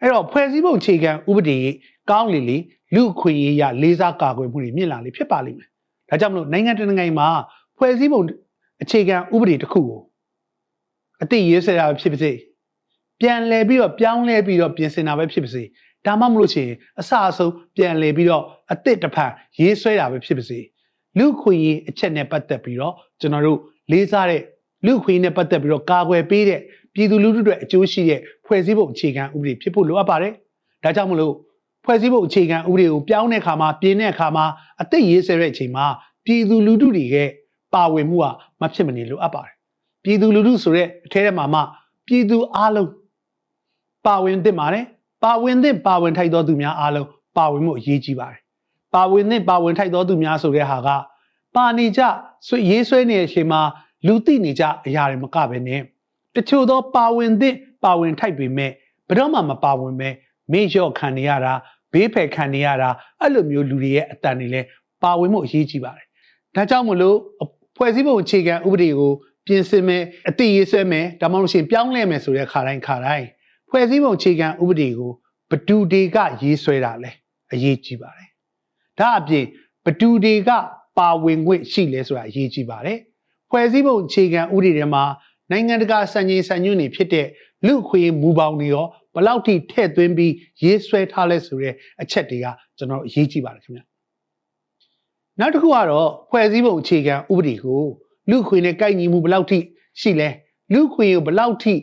[0.00, 1.58] အဲ့တော့ဖွဲ့စည်းပုံအခြေခံဥပဒေ
[2.10, 2.58] ကောင်းလေလေ
[2.94, 5.68] လူအခွင့်အရေးရလေးစားကာကွယ်မှုတွေမြင့်လာလေဖြစ်ပါလိမ့်မယ်
[6.08, 7.28] ဒါကြောင့်မလို့နိုင်ငံတကာနိုင်ငံမှာ
[7.78, 8.20] ဖွဲ့စည်းပုံ
[8.82, 10.00] အခြေခံဥပဒေတစ်ခုကို
[11.22, 12.32] အတိရေးဆွဲတာဖြစ်ပါစေ
[13.20, 15.62] ပြန်လည်ပြီးတော့ပြောင်းလဲပြီးတော့ပြင်ဆင်တာပဲဖြစ်ပါစေ
[16.06, 20.58] ဒါမှမဟုတ်ရှင်အစအဆုံးပြန်လည်ပြီးတော့အစ်စ်တစ်ဖန်ရေးဆွဲတာပဲဖြစ်ပါစေ
[21.18, 23.58] လူခွင့်ရေးအချက်နဲ့ပတ်သက်ပြီးတော့ကျွန်တော်တို့
[23.90, 24.42] လေးစားတဲ့
[24.86, 26.60] လူခွင့်နဲ့ပတ်သက်ပြီးတော့ကာကွယ်ပေးတဲ့
[26.96, 30.32] ပြည်သူလူထုတွေအကျိုးရှိတဲ့ဖွဲ့စည်းပုံအခြေခံဥပဒေဖြစ်ဖို့လိုအပ်ပါတယ်
[30.84, 31.34] ဒါကြောင့်မလို့
[31.84, 34.44] ဖွဲ့စည်းပုံအခြေခံဥပဒေကိုပြောင်းတဲ့အခါမှာပြင်တဲ့အခါမှာ
[34.80, 35.86] အစ်စ်ရေးဆွဲတဲ့အချိန်မှာ
[36.24, 37.16] ပြည်သူလူထုတွေက
[37.74, 38.26] ပါဝင်မှုက
[38.60, 39.54] မဖြစ်မနေလိုအပ်ပါတယ်
[40.04, 41.60] ပြည်သူလူထုဆိုတဲ့အထဲထဲမှာမှ
[42.06, 42.90] ပြည်သူအလုံး
[44.06, 44.84] ပါဝင်သင့်ပါတယ်
[45.24, 48.40] ပါဝင်သင့်ပါဝင်ထိုက်သောသူများအားလုံးပါဝင်မှုအရေးကြီးပါတယ်
[48.94, 50.88] ပါဝင်သင့်ပါဝင်ထိုက်သောသူများဆိုတဲ့ဟာက
[51.56, 52.00] ပါနေကြ
[52.46, 53.60] ဆွေရေးဆွဲနေတဲ့အချိန်မှာ
[54.06, 55.80] လူသိနေကြအရာတွေမကပဲနဲ့
[56.36, 58.70] တချို့သောပါဝင်သင့်ပါဝင်ထိုက်ပေမဲ့
[59.08, 60.08] ဘယ်တော့မှမပါဝင်ပဲ
[60.52, 61.52] မေ့လျော့ခံနေရတာ
[61.92, 62.88] ဘေးဖယ်ခံနေရတာ
[63.20, 64.66] အဲ့လိုမျိုးလူတွေရဲ့အတန်တွေလည်း
[65.02, 66.06] ပါဝင်မှုအရေးကြီးပါတယ်
[66.54, 67.16] ဒါကြောင့်မလို့
[67.76, 69.12] ဖွဲ့စည်းပုံအခြေခံဥပဒေကို
[69.46, 73.26] ပြင်ဆင်မယ်အတိရေးဆွဲမယ်ဒါမှမဟုတ်ရှင်ပြောင်းလဲမယ်ဆိုတဲ့ခါတိုင်းခါတိုင်း
[73.70, 75.12] ဖွဲ့စည်းပုံအခြေခံဥပဒေကို
[75.50, 77.10] ဘဒူတွေကရေးဆွဲတာလဲ
[77.52, 78.28] အရေးကြီးပါတယ်
[78.98, 79.44] ဒါအပြင်
[79.84, 80.50] ဘဒူတွေက
[80.98, 82.98] ပါဝင်ခွင့်ရှိလဲဆိုတာအရေးကြီးပါတယ်
[83.50, 85.04] ဖွဲ့စည်းပုံအခြေခံဥပဒေထဲမှာ
[85.50, 87.26] နိုင်ငံတကာစံချိန်စံညွှန်းတွေဖြစ်တဲ့
[87.66, 93.80] လူခွေမူပေါင်းတွေရောဘလောက်ထိထည့်သွင်းပြီးရေးဆွဲထားလဲဆိုတဲ့အချက်တွေကကျွန်တော်အရေးကြီးပါတယ်ခင်ဗျ
[95.40, 97.82] နောက်တစ်ခုကတော့ဖွဲ့စည်းပုံအခြေခံဥပဒေကို
[98.30, 99.58] လူခွေနဲ့ကိုက်ညီမှုဘလောက်ထိ
[100.00, 100.28] ရှိလဲ
[100.72, 101.74] လူခွေကိုဘလောက်ထိ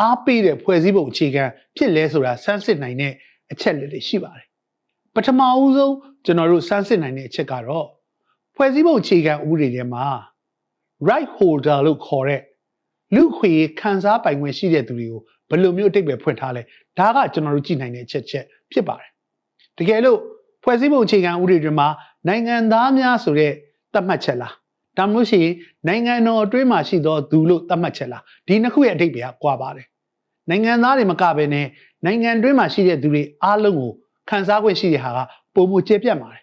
[0.00, 1.44] အားပေးတဲ့ဖွဲ့စည်းပုံအခြေခံ
[1.76, 3.12] ဖြစ်လဲဆိုတာစမ်းစစ်နိုင်တဲ့
[3.52, 4.46] အချက်လေးတွေရှိပါတယ်
[5.14, 7.86] ပထမဦးဆုံးကျွန်တော်တို့စမ်းစစ်နိုင်တဲ့အချက်ကတော့
[8.56, 10.06] ဖွဲ့စည်းပုံအခြေခံဥပဒေထဲမှာ
[11.08, 12.40] right holder လို့ခေါ်တဲ့
[13.14, 16.62] လူခွေခံစားပိုင်ခွင့်ရှိတဲ့သူတွေကိုဘယ်လိုမျိုးအတိတ်ပဲဖွင့်ထားလဲ
[16.98, 19.10] ဒါကကျွန်တော်တို့ကြည့်နိုင်တဲ့အချက်ချက်ဖြစ်ပါတယ်
[19.78, 20.18] တကယ်လို့
[20.62, 21.88] ဖွဲ့စည်းပုံအခြေခံဥပဒေတွေမှာ
[22.28, 23.52] နိုင်ငံသားများဆိုတဲ့
[23.92, 24.54] သတ်မှတ်ချက်လား
[24.98, 25.54] ဒါမှမဟုတ်ရှိရင်
[25.88, 29.86] နိုင်ငံတော်အတွင်းမှာရှိသောသူလို့သတ်မှတ်ချက်လားဒီနှစ်ခုရဲ့အတိတ်ပဲကွာပါတယ်
[30.50, 31.66] နိုင်ငံသားတွေမကဘဲနဲ့
[32.04, 33.92] နိုင်ငံတွင်းမှာရှိတဲ့သူတွေအားလုံးကို
[34.30, 35.18] ခံစား권ရှိတဲ့ဟာက
[35.54, 36.42] ပုံမကျေပြတ်ပါတယ်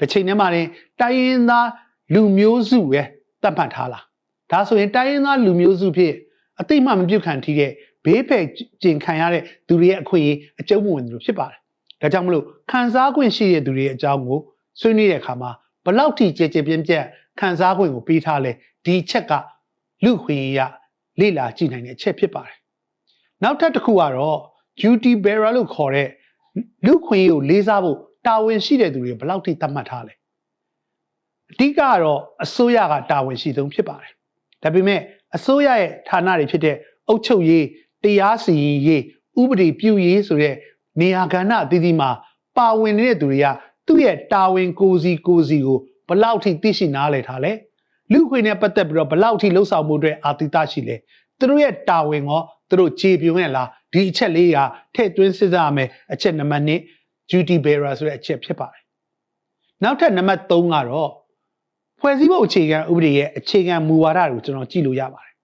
[0.00, 0.66] တစ်ချိန်တည်းမှာရင်
[1.00, 1.68] တိုင်းရင်းသား
[2.14, 3.02] လူမျိုးစုပဲ
[3.42, 4.04] သတ်မှတ်ထားလား
[4.50, 6.14] ဒါဆိုရင်တိုင်းရင်းသားလူမျိုးစုဖြစ်
[6.60, 7.72] အတိတ်မှမပြုတ်ခံထီးတဲ့
[8.04, 8.44] ဘေးဖယ်
[8.82, 11.58] ကျင်ခံရတဲ့သူတွေရဲ့အခွင့်အရေးအကျုံးမဝင်သူဖြစ်ပါတယ်
[12.00, 14.38] ဒါကြောင့်မလို့ခံစား권ရှိတဲ့သူတွေရဲ့အကြောင်းကို
[14.80, 15.50] ဆွေးနွေးတဲ့အခါမှာ
[15.84, 17.06] ဘလောက်ထိကြည်ကြည်ပြင်းပြင်း
[17.40, 18.52] ခံစား권ကိုပေးထားလဲ
[18.84, 19.32] ဒီချက်က
[20.04, 20.60] လူခွင့်ရ
[21.20, 22.56] လေ့လာကြည့်နိုင်တဲ့အချက်ဖြစ်ပါတယ်
[23.42, 24.38] နောက်ထပ်တစ်ခုကတော့
[24.80, 26.08] duty bearer လို့ခေါ်တဲ့
[26.86, 30.14] လူခွင့်ကိုလေးစားဖို့တာဝန်ရှိတဲ့သူတွေဘလောက်ထိသတ်မှတ်ထားလဲ
[31.50, 34.12] အဓိကကတော့အစိုးရကတာဝန်ရှိဆုံးဖြစ်ပါတယ်
[34.62, 35.00] ဒါပေမဲ့
[35.36, 36.76] အစိုးရရဲ့ဌာနတွေဖြစ်တဲ့
[37.08, 37.66] အုပ်ချုပ်ရေး
[38.04, 39.02] တရားစီရင်ရေး
[39.40, 40.54] ဥပဒေပြုရေးဆိုတဲ့
[41.00, 42.10] နေရာကဏ္ဍအသီးသီးမှာ
[42.56, 43.46] ပါဝင်နေတဲ့သူတွေက
[43.86, 47.52] သူ့ရဲ့တာဝန်ကိုစီကိုစီကိုဘလောက်ထိသိရှိနားလည်ထားလဲ
[48.12, 50.96] လူခွေနဲ့ပတ်သက်ပြီးတော့ဘလောက်ထိလှုပ်ဆောင်မှုအတွက်အာတိတရှိလဲ
[51.38, 54.58] သူတို့ရဲ့တာဝန်ရောသူတို့ခြေပြုံးရလားဒီအချက်လေးက
[54.94, 58.82] ထည့်သွင်းစဉ်းစားရမယ်အချက်နံပါတ်1 duty bearer ဆိုတဲ့အချက်ဖြစ်ပါတယ်
[59.82, 61.10] နောက်ထပ်နံပါတ်3ကတော့
[62.00, 65.34] ဖွဲ့စည်းပုံအခြေခံဥပဒေရဲ့အခြေခံမူဝါဒတွေကိုကျွန်တော်ကြည့်လို့ရပါတယ်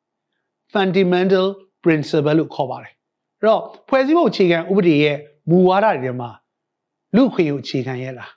[0.73, 1.47] fundamental
[1.83, 5.16] principle လို့ခေါ်ပါတယ်အဲ့တော့ဖွဲ့စည်းပုံအခြေခံဥပဒေရဲ့
[5.51, 6.31] မူဝါဒတွေထဲမှာ
[7.16, 8.31] လူခွင့်ကိုအခြေခံရလား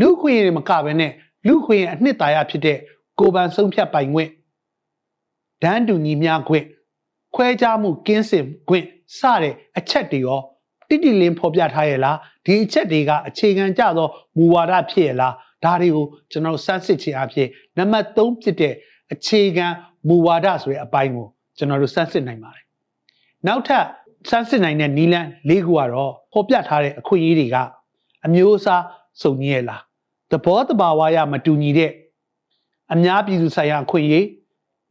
[0.00, 1.12] လူခွင့်ရမကဘဲနဲ့
[1.46, 2.78] လူခွင့်ရအနှစ်သာရဖြစ်တဲ့
[3.18, 4.30] ကိုယ်ပိုင်ဆုံးဖြတ်ပိုင်ခွင့်
[5.62, 6.66] ဒန်းတူညီမျှခွင့်
[7.34, 8.86] ခွဲခြားမှုကင်းစင်ခွင့်
[9.18, 10.40] စတဲ့အချက်တွေရော
[10.88, 18.74] တိတိလင်းဖော်ပြထားရဲ့လားဒီအချက်တွေကအခြေခံကြသောမူဝါဒဖြစ်ရဲ့လား ဒါတွေကိုကျွန်တော်စမ်းစစ်ခြင်းအဖြစ်နံပါတ်3ဖြစ်တဲ့
[19.12, 19.66] အခြေခံ
[20.08, 22.64] မူဝါဒဆိုတဲ့အပိုင်းကိုကျွန်တော်တို့စမ်းစစ်နိုင်ပါတယ်
[23.46, 23.84] နောက်ထပ်
[24.28, 27.56] စမ်းစစ်နိုင်တဲ့နီလန်း၄ခုကတော့ဖော်ပြထားတဲ့အခွင့်အရေးတွေက
[28.26, 28.82] အမျိုးအစား
[29.22, 29.82] စုံညီရဲ့လား
[30.30, 31.92] သဘောတဘာဝရမတူညီတဲ့
[32.92, 34.26] အများပြည်သူဆိုင်ရာအခွင့်အရေး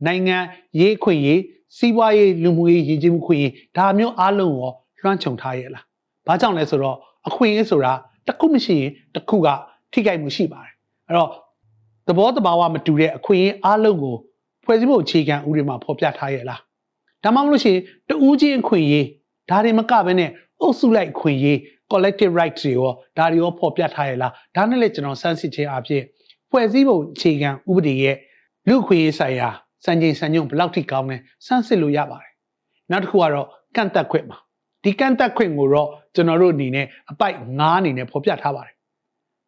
[0.05, 0.37] နိုင်ငံ
[0.79, 1.41] ရေးအခွင့်အရေး
[1.77, 5.83] စီးပွားရေးလူမှုရေးရည်ကြည်မှုခွင့်ရေးဒါမျိုးအားလုံးရောလွှမ်းခြုံထားရဲ့လား
[6.27, 6.97] ဘာကြောင့်လဲဆိုတော့
[7.27, 7.93] အခွင့်အရေးဆိုတာ
[8.27, 9.47] တစ်ခုမရှိရင်တစ်ခုက
[9.95, 10.73] ထိခိုက်မှုရှိပါတယ်
[11.07, 11.31] အဲ့တော့
[12.07, 14.15] သဘောတဘာဝမတူတဲ့အခွင့်အရေးအားလုံးကို
[14.63, 16.59] ဖွဲ့စည်းပုံအခြေခံဥပဒေမှာဖော်ပြထားရဲ့လား
[17.23, 17.77] ဒါမှမဟုတ်ရှင်
[18.07, 19.07] တူးချင်းအခွင့်အရေး
[19.49, 20.29] ဒါတွေမကဘဲနဲ့
[20.61, 21.57] အုပ်စုလိုက်အခွင့်အရေး
[21.91, 26.03] collective rights တွေရောဒါတွေရောဖော်ပြထားရဲ့လားဒါနဲ့လည်းကျွန်တော်စမ်းစစ်ခြင်းအဖြစ်
[26.49, 28.15] ဖွဲ့စည်းပုံအခြေခံဥပဒေရဲ့
[28.67, 29.49] လူခွင့်ရေးဆိုင်ရာ
[29.85, 32.31] စံချိန်စံညွှန်းဘယ်လောက်ထိကောင်းလဲစမ်းစစ်လို့ရပါတယ်
[32.91, 34.37] နောက်တစ်ခုကတော့ကန့်သက်ခွင့်ပါ
[34.83, 38.74] ဒီကန့်သက်ခွင့်ကိုတော့ကျွန်တော်တို့အနေနဲ့အပိုက်9အနေနဲ့ဖော်ပြထားပါတယ်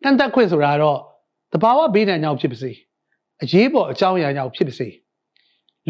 [0.04, 1.00] ကန့်သက်ခွင့်ဆိုတာတော့
[1.54, 2.72] တဘာဝဘေးဒဏ်ကြောင့်ဖြစ်ပါစေ
[3.42, 4.88] အရေးပေါ်အကြောင်းအရာကြောင့်ဖြစ်ပါစေ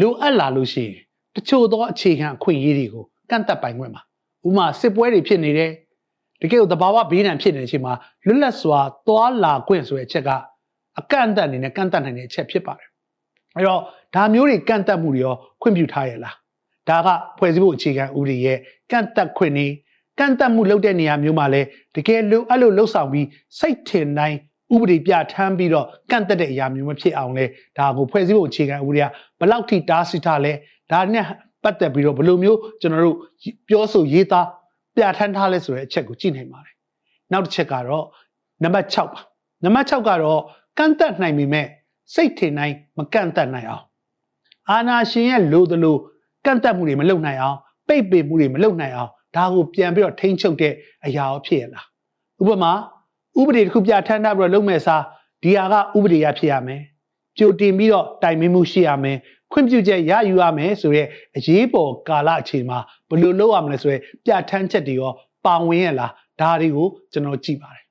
[0.00, 0.94] လိုအပ်လာလို့ရှိရင်
[1.34, 4.00] တချို့သောအခြေခံအခွင့်အရေးတွေကိုကန့်သက်ပိုင်ခွင့်ပါ
[4.46, 5.70] ဥပမာစစ်ပွဲတွေဖြစ်နေတယ်
[6.40, 7.94] တကယ်ကိုသဘာဝဘေးဒဏ်ဖြစ်နေတဲ့အချိန်မှာ
[8.26, 10.30] လွတ်လပ်စွာသွားလာခွင့်ဆိုတဲ့အချက်က
[10.98, 12.88] အကန့်အသတ်အနေနဲ့ကန့်သတ်နိုင်တဲ့အချက်ဖြစ်ပါတယ်
[13.56, 13.80] အဲတော့
[14.14, 16.34] ဒါမျိုးတွေကန့်သတ်မှုတွေရောခွင့်ပြုထားရလား
[16.88, 18.58] ဒါကဖွဲ့စည်းဖို့အခြေခံဥပဒေရဲ့
[18.90, 19.66] ကန့်သတ်ခွင့်နေ
[20.18, 21.62] ကန့်သတ်မှုလုပ်တဲ့နေရာမျိုးမှာလဲ
[21.96, 23.26] တကယ်လို့အဲ့လိုလှုပ်ဆောင်ပြီး
[23.58, 24.38] စိတ်ထင်တိုင်း
[24.74, 27.44] ဥပဒေပြဋ္ဌာန်းပြီးတော့ကန့်သက်တဲ့အရာမျိုးမဖြစ်အောင်လဲ
[27.78, 29.06] ဒါကိုဖွဲ့စည်းဖို့အခြေခံဥပဒေက
[29.40, 30.52] ဘလောက်ထိတားဆီးထားလဲ
[30.92, 31.24] ဒါနဲ့
[31.62, 33.16] ပတ်သက်ပြီးတော့ဘယ်လိုမျိုးကျွန်တော်တို့
[33.68, 34.46] ပြောဆိုရေးသား
[34.96, 36.74] ပြဋ္ဌာန်းထားလဲဆိုတဲ့အချက်ကိုကြည့်နိုင်ပါတယ်
[37.32, 38.06] နောက်တစ်ချက်ကတော့
[38.64, 39.20] နံပါတ်6ပါ
[39.64, 40.40] နံပါတ်6ကတော့
[40.78, 41.66] ကန့်သက်နိုင်ပေမဲ့
[42.14, 43.84] စိတ်ထင်တိုင်းမကန့်သက်နိုင်အောင်
[44.70, 45.96] အာနာရှင်ရဲ့လိုသလို
[46.44, 50.72] ကန့်သက်မှုတွေမလုပ်နိုင်အောင်ပိတ်ပင်မှုတွေမလုပ်နိုင်အောင် ဒါကိုပြန်ပြီးတော့ထိန်းချုပ်တဲ့
[51.04, 51.86] အရာရောဖြစ်ရလား
[52.40, 52.72] ဥပမာ
[53.40, 55.02] ဥပဒေတစ်ခုပြဋ္ဌာန်းထားပြီးတော့လုပ်မဲ့စား
[55.42, 56.82] ဒီဟာကဥပဒေရဖြစ်ရမယ်
[57.38, 59.18] ကြိုတင်ပြီးတော့တိုင်ပင်မှုရှိရမယ်
[59.52, 61.02] ခွင့်ပြုချက်ရယူရမယ်ဆိုရဲ
[61.36, 65.12] အရေးပေါ်ကာလအချိန်မှာဘယ်လိုလုပ်ရမလဲဆိုရဲပြဋ္ဌာန်းချက်တွေရော
[65.44, 67.84] ပါဝင်ရလားဒါတွေကိုကျွန်တော်ကြည့်ပါတယ်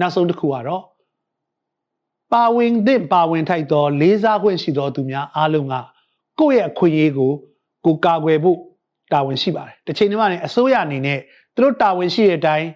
[0.00, 0.82] နောက်ဆုံးတစ်ခုကတော့
[2.32, 5.74] ပါဝင်တဲ့ပါဝင်ထိုက်သော လေးစားခွင့်ရှိသောသူများအားလုံးက
[6.38, 7.32] ကိုယ့်ရဲ့အခွင့်အရေးကို
[7.84, 8.58] ကိုကာကွယ်ဖို့
[9.12, 11.18] တာဝန်ရှိပါတယ်တစ်ချိန်တည်းမှာလည်းအစိုးရအနေနဲ့
[11.54, 12.68] သူတို့တာဝန်ရှိတဲ့အတိုင်း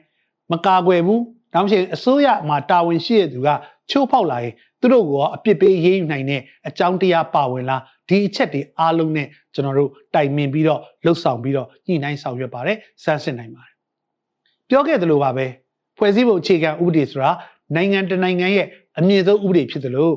[0.53, 1.23] မကာကွယ်ဘူး
[1.55, 3.49] နောက်တစ်ချိန်အစိုးရမှာတာဝန်ရှိတဲ့သူက
[3.91, 7.77] ချိုးဖောက်လာရင်သူတို့ကအပြစ်ပေးရေးယူနိုင်တဲ့အကြောင်းတရားပါဝင်လာ
[8.09, 13.75] ဒီအချက်တွေအားလုံးနဲ့ကျွန်တော်တို့တိုင်ပင်ပြီးတော့လှုပ်ဆောင်ပြီးတော့ညှိနှိုင်းဆောင်ရွက်ပါတယ်စမ်းစစ်နိုင်ပါတယ်
[14.69, 15.47] ပြောခဲ့သလိုပါပဲ
[15.99, 17.31] ဖွဲ့စည်းပုံအခြေခံဥပဒေဆိုတာ
[17.77, 18.67] နိုင်ငံတနိုင်ငံရဲ့
[18.99, 20.15] အမြင့်ဆုံးဥပဒေဖြစ်တယ်လို့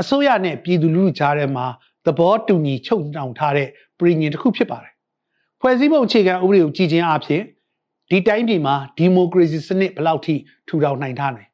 [0.00, 1.66] အစိုးရနဲ့ပြည်သူလူထုကြားထဲမှာ
[2.06, 4.92] သဘောတူညီချုပ်နှောင်ထားတဲ့ပြည်ညင်တစ်ခုဖြစ်ပါတယ်
[5.60, 7.42] ဖွဲ့စည်းပုံအခြေခံဥပဒေကိုကြည်ချင်းအဖြစ်
[8.10, 10.34] ဒီတိုင်းပြည်မှာဒီမိုကရေစီစနစ်ဘယ်လောက်ထိ
[10.68, 11.50] ထူထောင်နိုင်ထားနိုင်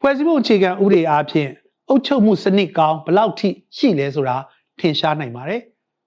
[0.00, 1.50] ဖွဲ့စည်းပုံအခြေခံဥပဒေအားဖြင့်
[1.88, 4.36] အုပ်ချုပ်မှုစနစ်ကောင်းဘယ်လောက်ထိရှိလဲဆိုတာ
[4.80, 5.60] ထင်ရှားနိုင်ပါတယ်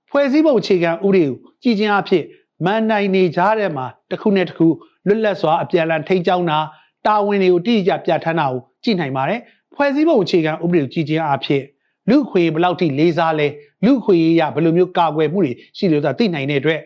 [0.09, 2.23] ဖွဲ့စည်းပုံအခြေခံဥပဒေကိုကြည်ချင်းအဖြစ်
[2.65, 4.67] မန်နိုင်နေကြတဲ့မှာတစ်ခုနဲ့တစ်ခု
[5.07, 6.59] လွတ်လပ်စွာအပြန်အလှန်ထိန်းကျောင်းတာ
[7.05, 9.39] တာဝန်တွေကိုတိကျပြဋ္ဌာန်းတာကိုကြည့်နိုင်ပါတယ်
[9.75, 11.63] ဖွဲ့စည်းပုံအခြေခံဥပဒေကိုကြည်ချင်းအဖြစ်
[12.09, 13.47] လူခွေဘယ်လောက်ထိလေးစားလဲ
[13.85, 16.81] လူခွေရဘယ်လိုမျိုးကာကွယ်မှုတွေရှိလို့ဆိုတာသိနိုင်တဲ့အတွက်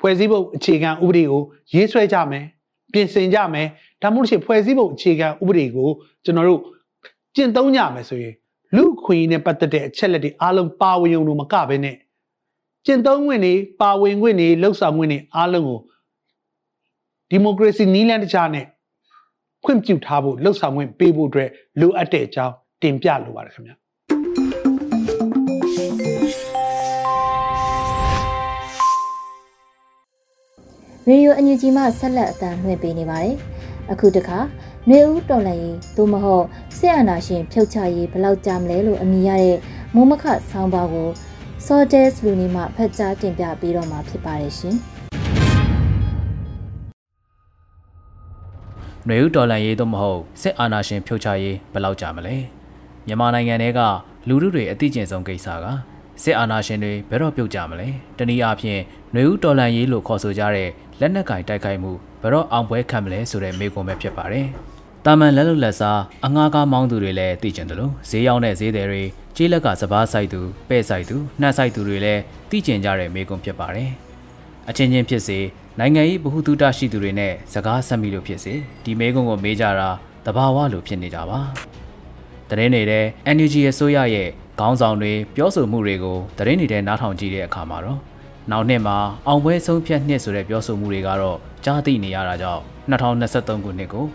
[0.00, 1.42] ဖွဲ့စည်းပုံအခြေခံဥပဒေကို
[1.74, 2.44] ရေးဆွဲကြမယ်
[2.92, 3.66] ပြင်ဆင်ကြမယ်
[4.02, 5.88] ဒါမှမဟုတ်ရှင်ဖွဲ့စည်းပုံအခြေခံဥပဒေကို
[6.24, 6.60] ကျွန်တော်တို့
[7.36, 8.34] ကျင့်သုံးကြမယ်ဆိုရင်
[8.76, 11.96] လူခွေနဲ့ပတ်သက်တဲ့အချက်လက်တွေအားလုံးပါဝင်ုံလို့မကဘဲနဲ့
[12.86, 15.80] ကျင့်သုံးခွင့်တွေပါဝင်ခွင့်တွေလှုပ်ဆောင်ခွင့်တွေအားလုံးကို
[17.30, 18.66] ဒီမိုကရေစီနည်းလမ်းတခြားနဲ့
[19.64, 23.76] ခွင့်ပြုထားဖို့လှုပ်ဆောင်ခွင့်ပေးဖို့အတွက်လိုအပ်တဲ့အကြောင်းတင်ပြလိုပါတယ်ခင်ဗျာ
[31.10, 33.34] ရေဒီယိုအန်ယူဂျီမှဆက်လက်အသံလွှင့်ပေးနေပါတယ်။
[33.92, 34.38] အခုတခါ
[34.88, 36.44] နှွေဦးတော်လည်းရေးသို့မဟုတ်
[36.78, 39.58] ဆက်အာနာရှင်ဖြုတ်ချရေးဘယ်လောက်ကြာမလဲလို့အမိရတဲ့
[39.94, 41.08] မိုးမခဆောင်းပါးကို
[41.66, 44.76] Sordes လူနေမှဖတ်ကြားတင်ပြပေးတော့မှာဖြစ်ပါတယ်ရှင်။
[49.08, 52.36] နှွေဦးတော်လည်းရေးသို့မဟုတ်စစ်အာဏာရှင်ဖြုတ်ချရေးဘယ်လောက်ကြာမလဲ။
[53.06, 53.80] မြန်မာနိုင်ငံထဲက
[54.28, 55.66] လူထုတွေအသိကျင့်ဆုံးကိစ္စက
[56.22, 58.80] စစ်အာဏာရှင်တွေဘယ်တော့ပြုတ်ကြမလဲ။တနည်းအားဖြင့်
[59.14, 64.46] နှွေဦးတော်လန်ရေးလို့ခေါ်ဆိုကြတဲ့လက်နက်ကင်တိုက်ခိုက်မှုဘယ်တော့အောင်ပွဲခံမလဲဆိုတဲ့မေးခွန်းပဲဖြစ်ပါတယ်။
[65.04, 69.02] တာမန်လက်လွတ်လက်စားအငှားကားမောင်းသူတွေလည်းသိကျင်တယ်လို့ဈေးရောက်တဲ့ဈေးသည်တွေ
[69.36, 73.90] ကြေးလက်ကစပားဆိုင်သူပဲ့ဆိုင်သူနှက်ဆိုင်သူတွေလည်းသိကျင်ကြတဲ့မေးခွန်းဖြစ်ပါတယ်။
[74.68, 75.38] အချင်းချင်းဖြစ်စေ
[75.78, 79.90] နိုင်ငံရေးဗဟုသုတရှိသူတွေနဲ့စကားဆက်မိလို့ဖြစ်စေဒီမေးခွန်းကိုမေးကြတာ
[80.26, 81.40] တဘာဝလိုဖြစ်နေကြပါ။
[82.50, 83.04] တရင်နေတဲ့
[83.36, 84.28] NUG ရဲ့ဆိုရရဲ့
[84.60, 88.00] ခေါင်းဆောင်တွေပြောဆိုမှုတွေကိုတရင်နေတဲ့နားထောင်ကြည့်တဲ့အခါမှာတော့
[88.50, 94.06] နောက်နှစ်မှာအောင်ပွဲဆုံးဖြတ်နှစ်ဆိုတဲ့ပြောဆိုမှုတွေကတော့ကြားသိနေရတာကြောင့်2023ခုနှစ်ကို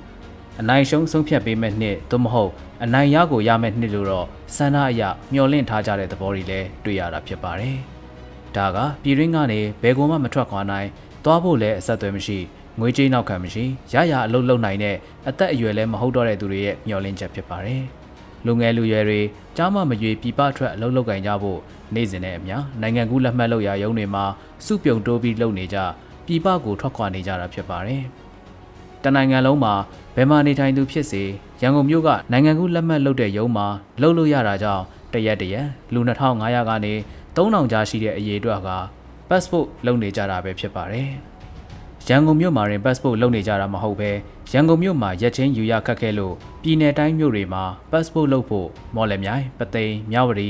[0.60, 2.52] အနိုင်ရှုံးဆုံးဖြတ်ပေးမဲ့နှစ်သို့မဟုတ်
[2.84, 5.02] အနိုင်ရကိုရမဲ့နှစ်လို့တော့စန္ဒအရ
[5.34, 7.76] မျှော်လင့်ထားကြတဲ့သဘောတွေလည်းတွေ့ရတာဖြစ်ပါတယ်။
[8.56, 10.88] ဒါကပြည်ရင်းကနေဘယ်ကောမှမထွက်ခွာနိုင်
[11.26, 12.40] သွားဖို့လည်းအဆက်အသွယ်မရှိ
[12.80, 14.96] ငွေကြေးနောက်ခံမရှိရရအလုပ်လုပ်နိုင်တဲ့
[15.28, 17.84] အသက်အရွယ်လည်းမဟုတ်တော့တဲ့သူတွေရဲ့မျှော်လင့်ချက်ဖြစ်ပါတယ်။
[18.46, 19.20] လူငယ်လူရွယ်တွေ
[19.58, 21.60] ကြားမမရွေပြပထွက်အလုပ်လုပ်ကင်ကြဖို့
[21.96, 24.26] နေ့စဉ်နဲ့အမျှနိုင်ငံကူးလက်မှတ်လုပ်ရာရုံးတွေမှာ
[24.66, 25.78] စုပြုံတိုးပြီးလုပ်နေကြ
[26.26, 28.04] ပြည်ပကိုထွက်ခွာနေကြတာဖြစ်ပါတယ်။
[29.04, 29.74] တနိုင်ငံလုံးမှာ
[30.16, 31.24] ဘယ်မှာနေထိုင်သူဖြစ်စေ
[31.62, 33.68] ရန်ကုန်မြို့ကနိုင်ငံကူးလက်မှတ်လုပ်တဲ့ရုံးမှာ
[34.02, 36.94] လုပ်လို့ရတာကြောင့်တရက်တရက်လူ2500ကနေ
[37.36, 38.70] 3000ကြားရှိတဲ့အရေးအတွက်က
[39.30, 41.12] passport လုပ်နေကြတာပဲဖြစ်ပါတယ်။
[42.08, 44.12] ရန်ကုန်မြို့မှာရင် passport လုပ်နေကြတာမဟုတ်ပဲ
[44.52, 50.50] ရန်ကုန်မြို့မှာရက်ချင်းယူရခက်ခဲလို့ပြည်내တိုင်းမြို့တွေမှာ passport လုပ်ဖို့မော်လမြိုင်ပသိမ်မြဝတီ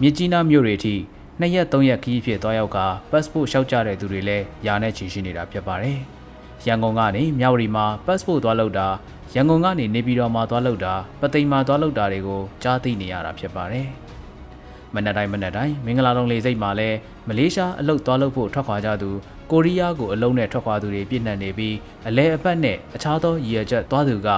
[0.00, 0.94] မြစ်ကြီးနားမြို့တွေအထိ
[1.40, 2.78] နှစ်ရက်သုံးရက်ခီးဖြစ်သွားရောက်က
[3.10, 5.98] passport လျှောက်ကြတဲ့သူတွေလည်းယာနဲ့ချီရှိနေတာဖြစ်ပါတယ်
[6.66, 8.88] ရန်ကုန်ကနေမြောက်ရီမှာ passport သွားလုပ်တာ
[9.34, 13.88] ရန်ကုန်ကနေနေပြည်တော်မှာသွားလုပ်တာပသိမ်မှာသွားလုပ်တာတွေကိုကြားသိနေရတာဖြစ်ပါတယ်။
[14.94, 16.88] မနက်တိုင်းမနက်တိုင်းမင်္ဂလာလုံးလေစိတ်မှာလဲ
[17.28, 19.10] မလေးရှားအလုပ်သွားလုပ်ဖို့ထွက်ခွာကြသူ
[19.50, 21.76] ကိုရီးယားကိုအလုံးနဲ့ထွက်ခွာသူတွေပြည့်နှံ့နေပြီး
[22.08, 24.28] အလဲအပတ်နဲ့အခြားသောရည်ရွယ်ချက်သွားသူက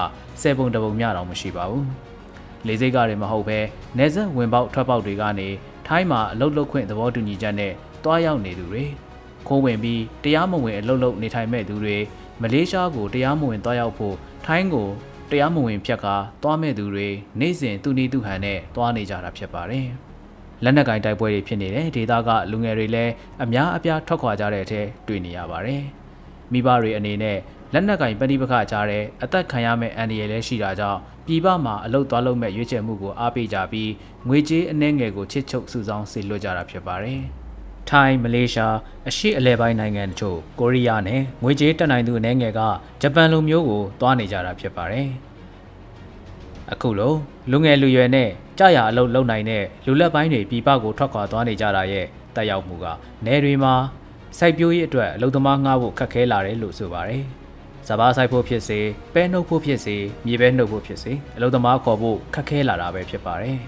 [0.41, 1.85] ဆယ်ပုံတပုံမျှတော့မရှိပါဘူး။
[2.67, 3.59] လေစိတ်ကတွေမဟုတ်ဘဲ
[3.99, 5.49] နေဆက်ဝင်ပေါက်ထွက်ပေါက်တွေကနေ
[5.87, 7.73] ထိုင်းမှာအလုပ်လုပ်ခွင့်သဘောတူညီချက်နဲ့
[8.05, 8.85] တွားရောက်နေသူတွေ
[9.49, 11.97] ခိုးဝင်ပြီးတရားမဝင်အလုပ်လုပ်နေထိုင်မဲ့သူတွေ
[12.43, 14.15] မလေးရှားကိုတရားမဝင်တွားရောက်ဖို့
[14.47, 14.89] ထိုင်းကို
[15.31, 17.09] တရားမဝင်ဖြတ်ကာတွားမဲ့သူတွေ
[17.41, 19.89] နေ့စဉ်သူနေသူဟန်နဲ့တွားနေကြတာဖြစ်ပါတယ်။
[20.65, 23.13] လက်နက်ကင်တိုက်ပွဲတွေဖြစ်နေတဲ့ဒေသကလူငယ်တွေလည်း
[23.45, 25.83] အများအပြားထွက်ခွာကြတဲ့အထက်တွေ့နေရပါတယ်။
[26.53, 27.39] မိဘတွေအနေနဲ့
[27.73, 33.91] လက်နက်ကင်ပဋိပက္ခကြားတဲ့အသက်ခံရမယ့်အန္တရာယ်လည်းရှိတာကြောင့်ပြည်ပမှာအလုတ်သွားလုပ်မဲ့ရွေးချယ်မှုကိုအားပေးကြပြီး
[34.29, 37.21] ငွေကြေးအနှဲငယ်ကိုချစ်ချုပ်စုဆောင်းစေလွှတ်ကြတာဖြစ်ပါတယ်။
[37.89, 38.77] ထိုင်းမလေးရှား
[39.09, 42.61] အရှေ့အလဲပိုင်းနိုင်ငံတို့ကိုရီးယားနဲ့ငွေကြေးတက်နိုင်သူအနှဲငယ်က
[43.03, 45.09] ဂျပန်လူမျိုးကိုသွားနေကြတာဖြစ်ပါတယ်။
[46.73, 47.15] အခုလို
[47.51, 48.29] လူငယ်လူရွယ်နဲ့
[48.59, 52.87] ကြာရအလုပ်လုပ်နိုင်တဲ့လူလက်ပိုင်းတွေပြည်ပကိုထွက်ခွာသွားနေကြတာရဲ့တက်ရောက်မှုက
[53.27, 53.75] နယ်တွေမှာ
[54.39, 57.25] စိုက်ပျိုးရေးအတွက်အလုပ်သမားငှားဖို့ခက်ခဲလာတယ်လို့ဆိုပါတယ်။
[57.89, 58.81] စဘာဆိုင်ဖို့ဖြစ်စေ
[59.15, 63.59] ပဲနှုတ်ဖို့ဖြစ်စေမြေပဲနှုတ်ဖို့ဖြစ်စေအလုပ်သမားခေါ်ဖို့ခက်ခဲလာတာပဲဖြစ်ပါတယ်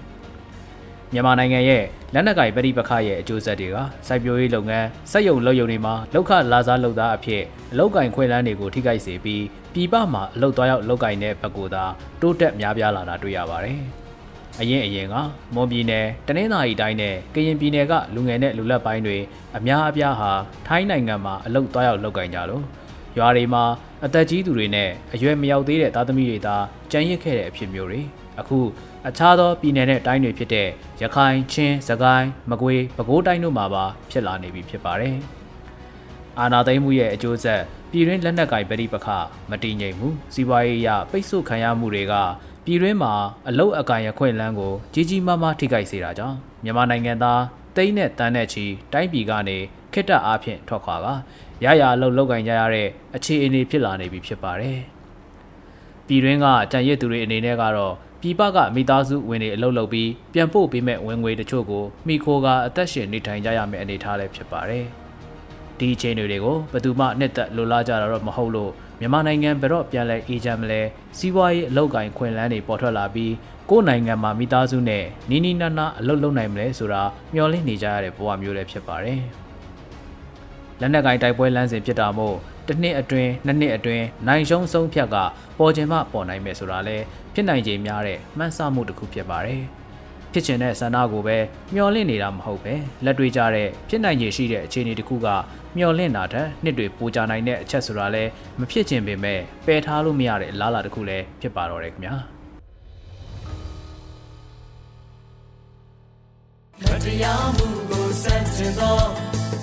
[1.13, 9.43] မြန်မာနိုင်ငံရဲ့လက်နက်ကင်ပဋိပက္ခရဲ့အကျိုးဆက်တွေကစိုက်ပျိုးရေးလုပ်ငန်းစက်ရုံလုပ်ရုံတွေမှာလောက်ခလာစားလုပ်သားအဖြစ်အလောက်ကင်ခွင့်လန်းတွေကိုထိခိုက်စေပြီး
[9.73, 11.83] ပြည်ပမှာအလုပ်သွားရောက်လောက်ကင်တဲ့ဘက်ကိုသာ
[12.21, 13.79] တိုးတက်များပြားလာတာတွေ့ရပါတယ်။
[14.59, 15.15] အရင်အရင်က
[15.55, 19.17] မွန်ပြည်နယ်တနင်္သာရီတိုင်းနဲ့ကရင်ပြည်နယ်ကလူငယ်နဲ့လူလက်ပိုင်းတွေ
[19.57, 20.31] အများအပြားဟာ
[20.67, 22.63] ထိုင်းနိုင်ငံမှာအလုပ်သွားရောက်လောက်ကင်ကြလို့
[23.17, 23.63] ရွာတွေမှာ
[24.05, 26.55] အသက်ကြီးသူတွေနဲ့အရွယ်မရောက်သေးတဲ့သားသမီးတွေသာ
[26.91, 28.01] ကြံရစ်ခဲ့တဲ့အဖြစ်မျိုးတွေ
[28.39, 28.59] အခု
[29.07, 30.67] အခြားသောပြည်နယ်နဲ့တိုင်းတွေဖြစ်တဲ့
[31.01, 35.15] ရခိုင်ချင်းစကိုင်းမကွေးပဲခူးတိုင်းတို့မှာပါဖြစ်လာနေပြီဖြစ်ပါတယ်။
[36.39, 37.61] အာနာသိမ်းမှုရဲ့အကျိုးဆက်
[37.91, 39.07] ပြည်တွင်းလက်နက်ကင်ပဋိပက္ခ
[39.49, 42.13] မတည်ငြိမ်မှုစီးပွားရေးအရပိတ်ဆို့ခံရမှုတွေက
[42.65, 43.13] ပြည်တွင်းမှာ
[43.47, 47.41] အလုတ်အကင်ရခွင့်လန်းကိုကြီးကြီးမားမားထိခိုက်စေတာကြောင့်မြန်မာနိုင်ငံသား
[47.75, 49.57] တိန်းနဲ့တန်းနဲ့ချီတိုင်းပြည်ကနေ
[49.93, 51.07] ခိတ္တအားဖြင့်ထွက်ခွာက
[51.63, 54.79] ရရအလုပ်လုပ်ကင်ကြရတဲ့အခြေအနေဖြစ်လာနေပြီဖြစ်ပါတယ်။
[56.07, 64.85] ပြည်တွင်းကကြံရစ်သူတွေအနေနဲ့ကတော့ ပြည်ပကမိသားစုဝင်တွေအလုပ်လုပ်ပြီးပြန်ပို့ပေးမဲ့ဝင်ငွေတချို့ကိုမိခိုးကအသက်ရှင်နေထိုင်ကြရမယ့်အနေအထားလည်းဖြစ်ပါတယ်။
[65.79, 70.81] ဒီအခြေအနေတွေကိုဘယ်သူမှနှစ်သက်လိုလားကြတာတော့မဟုတ်လို့မြန်မာနိုင်ငံဘယ်တော့ပြန်လဲအေဂျင့်မလဲ
[71.17, 73.33] စီးပွားရေးအလုပ်ကိုင်ခွင့်လန်းတွေပေါ်ထွက်လာပြီး
[73.69, 77.03] ကိုယ်နိုင်ငံမှာမိသားစုနဲ့နီးနီးနားနားအလုပ်လုပ်နိုင်မလဲဆိုတာ
[77.33, 79.19] မျှော်လင့်နေကြရတဲ့ဘဝမျိုးလည်းဖြစ်ပါတယ်။
[80.79, 85.15] လက်နက်ကင်တိုက်ပွဲလမ်းစဉ်ဖြစ်တာမို့ တစ်နှစ်အတွင်းနှစ်နှစ်အတွင်းနိုင်ရှုံးဆုံးဖြတ်က
[85.57, 86.97] ပေါ်ခြင်းမပေါ်နိုင်မယ်ဆိုတာလဲ
[87.33, 89.63] ဖြစ်နိုင်ခြေများတဲ့မှန်းဆမှုတစ်ခုဖြစ်ပါတယ်။
[90.33, 91.37] ဖြစ်ချင်တဲ့ဆန္ဒကိုပဲ
[91.73, 92.73] မျှော်လင့်နေတာမဟုတ်ပဲ
[93.05, 95.27] လက်တွေ့ကြတဲ့ဖြစ်နိုင်ခြေရှိတဲ့အခြေအနေတစ်ခုက
[95.77, 98.23] မျှော်လင့်တာထက်နှစ်တွေပိုကြနိုင်တဲ့အချက်ဆိုတာလဲ
[98.59, 102.15] မဖြစ်ချင်ပေမဲ့ပယ်ထားလို့မရတဲ့အလားအလာတစ်ခုလည်းဖြစ်ပါတော့တယ်ခင်ဗျာ။
[106.83, 108.97] မတရားမှုကိုစန့်ကျင်သော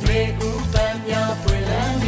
[0.02, 0.74] တွေဥပ
[1.06, 2.07] များပွင့်လန်း